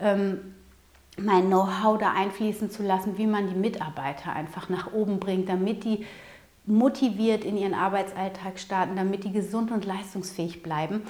ähm, 0.00 0.40
mein 1.16 1.46
Know-how 1.46 1.98
da 1.98 2.14
einfließen 2.14 2.68
zu 2.68 2.82
lassen, 2.82 3.16
wie 3.16 3.28
man 3.28 3.48
die 3.48 3.54
Mitarbeiter 3.54 4.32
einfach 4.32 4.68
nach 4.68 4.92
oben 4.92 5.20
bringt, 5.20 5.48
damit 5.48 5.84
die 5.84 6.04
motiviert 6.66 7.44
in 7.44 7.56
ihren 7.56 7.74
Arbeitsalltag 7.74 8.58
starten, 8.58 8.96
damit 8.96 9.22
die 9.22 9.30
gesund 9.30 9.70
und 9.70 9.84
leistungsfähig 9.84 10.60
bleiben. 10.60 11.02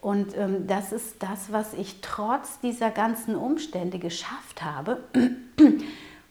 Und 0.00 0.34
ähm, 0.38 0.66
das 0.66 0.90
ist 0.90 1.22
das, 1.22 1.52
was 1.52 1.74
ich 1.74 2.00
trotz 2.00 2.60
dieser 2.60 2.90
ganzen 2.90 3.36
Umstände 3.36 3.98
geschafft 3.98 4.64
habe. 4.64 5.04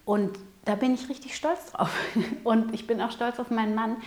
Und 0.04 0.32
da 0.66 0.74
bin 0.74 0.96
ich 0.96 1.10
richtig 1.10 1.36
stolz 1.36 1.74
drauf. 1.74 1.96
Und 2.44 2.74
ich 2.74 2.88
bin 2.88 3.02
auch 3.02 3.12
stolz 3.12 3.38
auf 3.38 3.52
meinen 3.52 3.76
Mann, 3.76 3.98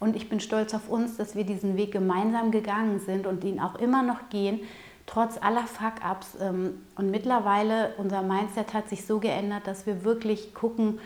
und 0.00 0.16
ich 0.16 0.28
bin 0.28 0.40
stolz 0.40 0.74
auf 0.74 0.88
uns, 0.88 1.16
dass 1.18 1.36
wir 1.36 1.44
diesen 1.44 1.76
Weg 1.76 1.92
gemeinsam 1.92 2.50
gegangen 2.50 2.98
sind 2.98 3.26
und 3.26 3.44
ihn 3.44 3.60
auch 3.60 3.76
immer 3.76 4.02
noch 4.02 4.30
gehen, 4.30 4.60
trotz 5.06 5.38
aller 5.40 5.66
Fuck-ups. 5.66 6.38
Ähm, 6.40 6.80
und 6.96 7.10
mittlerweile, 7.10 7.92
unser 7.98 8.22
Mindset 8.22 8.74
hat 8.74 8.88
sich 8.88 9.04
so 9.06 9.20
geändert, 9.20 9.66
dass 9.66 9.86
wir 9.86 10.02
wirklich 10.02 10.54
gucken 10.54 10.98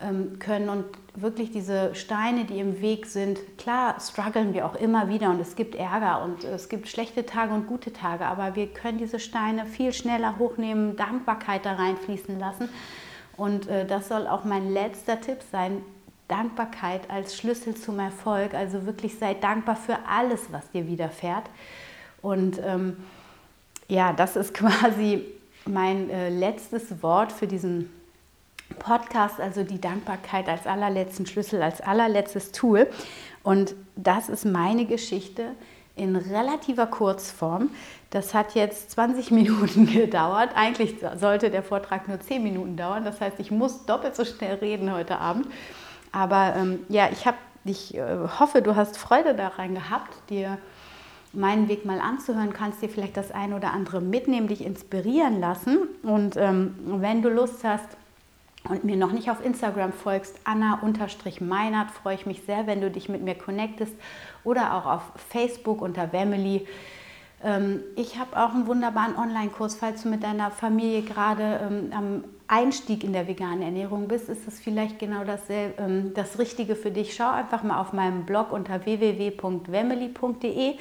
ähm, 0.00 0.38
können 0.38 0.68
und 0.68 0.84
wirklich 1.14 1.52
diese 1.52 1.94
Steine, 1.94 2.44
die 2.44 2.58
im 2.58 2.82
Weg 2.82 3.06
sind, 3.06 3.38
klar 3.56 3.96
strugglen 4.00 4.52
wir 4.52 4.66
auch 4.66 4.74
immer 4.74 5.08
wieder 5.08 5.30
und 5.30 5.40
es 5.40 5.56
gibt 5.56 5.74
Ärger 5.76 6.22
und 6.24 6.44
es 6.44 6.68
gibt 6.68 6.88
schlechte 6.88 7.24
Tage 7.24 7.54
und 7.54 7.66
gute 7.66 7.92
Tage, 7.92 8.26
aber 8.26 8.56
wir 8.56 8.66
können 8.66 8.98
diese 8.98 9.20
Steine 9.20 9.64
viel 9.64 9.92
schneller 9.92 10.38
hochnehmen, 10.38 10.96
Dankbarkeit 10.96 11.64
da 11.64 11.74
reinfließen 11.74 12.38
lassen. 12.38 12.68
Und 13.36 13.68
äh, 13.68 13.86
das 13.86 14.08
soll 14.08 14.26
auch 14.26 14.44
mein 14.44 14.72
letzter 14.72 15.20
Tipp 15.20 15.38
sein. 15.50 15.82
Dankbarkeit 16.28 17.10
als 17.10 17.36
Schlüssel 17.36 17.74
zum 17.74 17.98
Erfolg. 17.98 18.54
Also 18.54 18.86
wirklich 18.86 19.18
sei 19.18 19.34
dankbar 19.34 19.76
für 19.76 19.98
alles, 20.08 20.40
was 20.50 20.70
dir 20.70 20.86
widerfährt. 20.86 21.44
Und 22.22 22.60
ähm, 22.64 22.96
ja, 23.88 24.12
das 24.12 24.36
ist 24.36 24.54
quasi 24.54 25.24
mein 25.66 26.10
äh, 26.10 26.30
letztes 26.30 27.02
Wort 27.02 27.32
für 27.32 27.46
diesen 27.46 27.90
Podcast, 28.78 29.40
also 29.40 29.62
die 29.62 29.80
Dankbarkeit 29.80 30.48
als 30.48 30.66
allerletzten 30.66 31.26
Schlüssel, 31.26 31.62
als 31.62 31.80
allerletztes 31.80 32.52
Tool. 32.52 32.88
Und 33.42 33.74
das 33.96 34.28
ist 34.28 34.44
meine 34.44 34.86
Geschichte 34.86 35.52
in 35.96 36.16
relativer 36.16 36.86
Kurzform. 36.86 37.70
Das 38.10 38.34
hat 38.34 38.54
jetzt 38.54 38.90
20 38.92 39.30
Minuten 39.30 39.86
gedauert. 39.86 40.50
Eigentlich 40.54 40.96
sollte 41.16 41.50
der 41.50 41.62
Vortrag 41.62 42.08
nur 42.08 42.20
10 42.20 42.42
Minuten 42.42 42.76
dauern. 42.76 43.04
Das 43.04 43.20
heißt, 43.20 43.38
ich 43.38 43.50
muss 43.50 43.86
doppelt 43.86 44.16
so 44.16 44.24
schnell 44.24 44.56
reden 44.56 44.92
heute 44.92 45.18
Abend. 45.18 45.46
Aber 46.14 46.54
ähm, 46.56 46.86
ja, 46.88 47.08
ich, 47.10 47.26
hab, 47.26 47.34
ich 47.64 47.96
äh, 47.96 48.28
hoffe, 48.38 48.62
du 48.62 48.76
hast 48.76 48.96
Freude 48.96 49.34
daran 49.34 49.74
gehabt, 49.74 50.14
dir 50.30 50.58
meinen 51.32 51.68
Weg 51.68 51.84
mal 51.84 51.98
anzuhören, 51.98 52.52
kannst 52.52 52.80
dir 52.82 52.88
vielleicht 52.88 53.16
das 53.16 53.32
eine 53.32 53.56
oder 53.56 53.72
andere 53.72 54.00
mitnehmen, 54.00 54.46
dich 54.46 54.64
inspirieren 54.64 55.40
lassen. 55.40 55.78
Und 56.04 56.36
ähm, 56.36 56.76
wenn 56.86 57.20
du 57.20 57.28
Lust 57.30 57.64
hast 57.64 57.88
und 58.68 58.84
mir 58.84 58.96
noch 58.96 59.10
nicht 59.10 59.28
auf 59.28 59.44
Instagram 59.44 59.92
folgst, 59.92 60.38
Anna-Meinert, 60.44 61.90
freue 61.90 62.14
ich 62.14 62.26
mich 62.26 62.42
sehr, 62.46 62.68
wenn 62.68 62.80
du 62.80 62.92
dich 62.92 63.08
mit 63.08 63.22
mir 63.22 63.34
connectest 63.34 63.94
oder 64.44 64.74
auch 64.74 64.86
auf 64.86 65.02
Facebook 65.30 65.82
unter 65.82 66.08
Family. 66.08 66.64
Ähm, 67.44 67.80
ich 67.94 68.18
habe 68.18 68.36
auch 68.42 68.54
einen 68.54 68.66
wunderbaren 68.66 69.16
Online-Kurs, 69.16 69.76
falls 69.76 70.02
du 70.02 70.08
mit 70.08 70.22
deiner 70.22 70.50
Familie 70.50 71.02
gerade 71.02 71.60
ähm, 71.62 71.92
am 71.94 72.24
Einstieg 72.46 73.04
in 73.04 73.12
der 73.12 73.28
veganen 73.28 73.62
Ernährung 73.62 74.08
bist, 74.08 74.28
ist 74.28 74.48
es 74.48 74.60
vielleicht 74.60 74.98
genau 74.98 75.24
das, 75.24 75.42
ähm, 75.48 76.12
das 76.14 76.38
Richtige 76.38 76.74
für 76.74 76.90
dich. 76.90 77.14
Schau 77.14 77.30
einfach 77.30 77.62
mal 77.62 77.78
auf 77.80 77.92
meinem 77.92 78.24
Blog 78.24 78.50
unter 78.52 78.84
www.wemily.de 78.84 80.74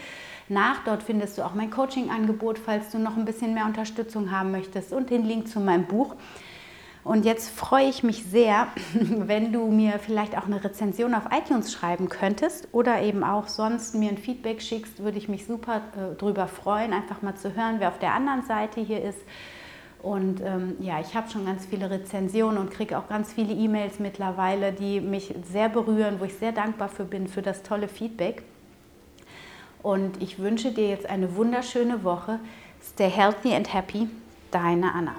nach. 0.50 0.84
Dort 0.86 1.04
findest 1.04 1.38
du 1.38 1.44
auch 1.44 1.54
mein 1.54 1.70
Coaching-Angebot, 1.70 2.60
falls 2.60 2.92
du 2.92 2.98
noch 2.98 3.18
ein 3.18 3.26
bisschen 3.26 3.54
mehr 3.54 3.66
Unterstützung 3.66 4.32
haben 4.32 4.52
möchtest 4.52 4.94
und 4.94 5.10
den 5.10 5.26
Link 5.26 5.48
zu 5.48 5.60
meinem 5.60 5.86
Buch. 5.86 6.16
Und 7.04 7.26
jetzt 7.26 7.50
freue 7.50 7.90
ich 7.90 8.02
mich 8.04 8.24
sehr, 8.24 8.68
wenn 8.94 9.52
du 9.52 9.68
mir 9.68 10.00
vielleicht 10.00 10.38
auch 10.38 10.46
eine 10.46 10.64
Rezension 10.64 11.14
auf 11.14 11.24
iTunes 11.32 11.74
schreiben 11.74 12.08
könntest 12.08 12.70
oder 12.72 13.02
eben 13.02 13.24
auch 13.24 13.48
sonst 13.48 13.96
mir 13.96 14.10
ein 14.10 14.18
Feedback 14.18 14.62
schickst, 14.62 15.04
würde 15.04 15.18
ich 15.18 15.28
mich 15.28 15.46
super 15.46 15.82
äh, 15.98 16.16
drüber 16.16 16.48
freuen, 16.48 16.94
einfach 16.94 17.22
mal 17.22 17.36
zu 17.36 17.56
hören, 17.56 17.76
wer 17.80 17.90
auf 17.90 18.00
der 18.00 18.14
anderen 18.14 18.44
Seite 18.44 18.80
hier 18.80 19.04
ist. 19.04 19.20
Und 20.02 20.42
ähm, 20.42 20.76
ja, 20.80 21.00
ich 21.00 21.16
habe 21.16 21.30
schon 21.30 21.46
ganz 21.46 21.66
viele 21.66 21.90
Rezensionen 21.90 22.58
und 22.58 22.72
kriege 22.72 22.98
auch 22.98 23.08
ganz 23.08 23.32
viele 23.32 23.54
E-Mails 23.54 24.00
mittlerweile, 24.00 24.74
die 24.74 25.00
mich 25.00 25.34
sehr 25.50 25.70
berühren, 25.70 26.20
wo 26.20 26.26
ich 26.26 26.36
sehr 26.36 26.52
dankbar 26.52 26.90
für 26.90 27.06
bin, 27.06 27.28
für 27.28 27.42
das 27.42 27.64
tolle 27.64 27.88
Feedback. 27.88 28.44
Und 29.82 30.22
ich 30.22 30.40
wünsche 30.40 30.72
dir 30.72 30.90
jetzt 30.90 31.06
eine 31.06 31.36
wunderschöne 31.36 32.04
Woche. 32.04 32.40
Stay 32.82 33.10
healthy 33.10 33.54
and 33.54 33.74
happy. 33.74 34.10
Deine 34.52 34.94
Anna. 34.94 35.16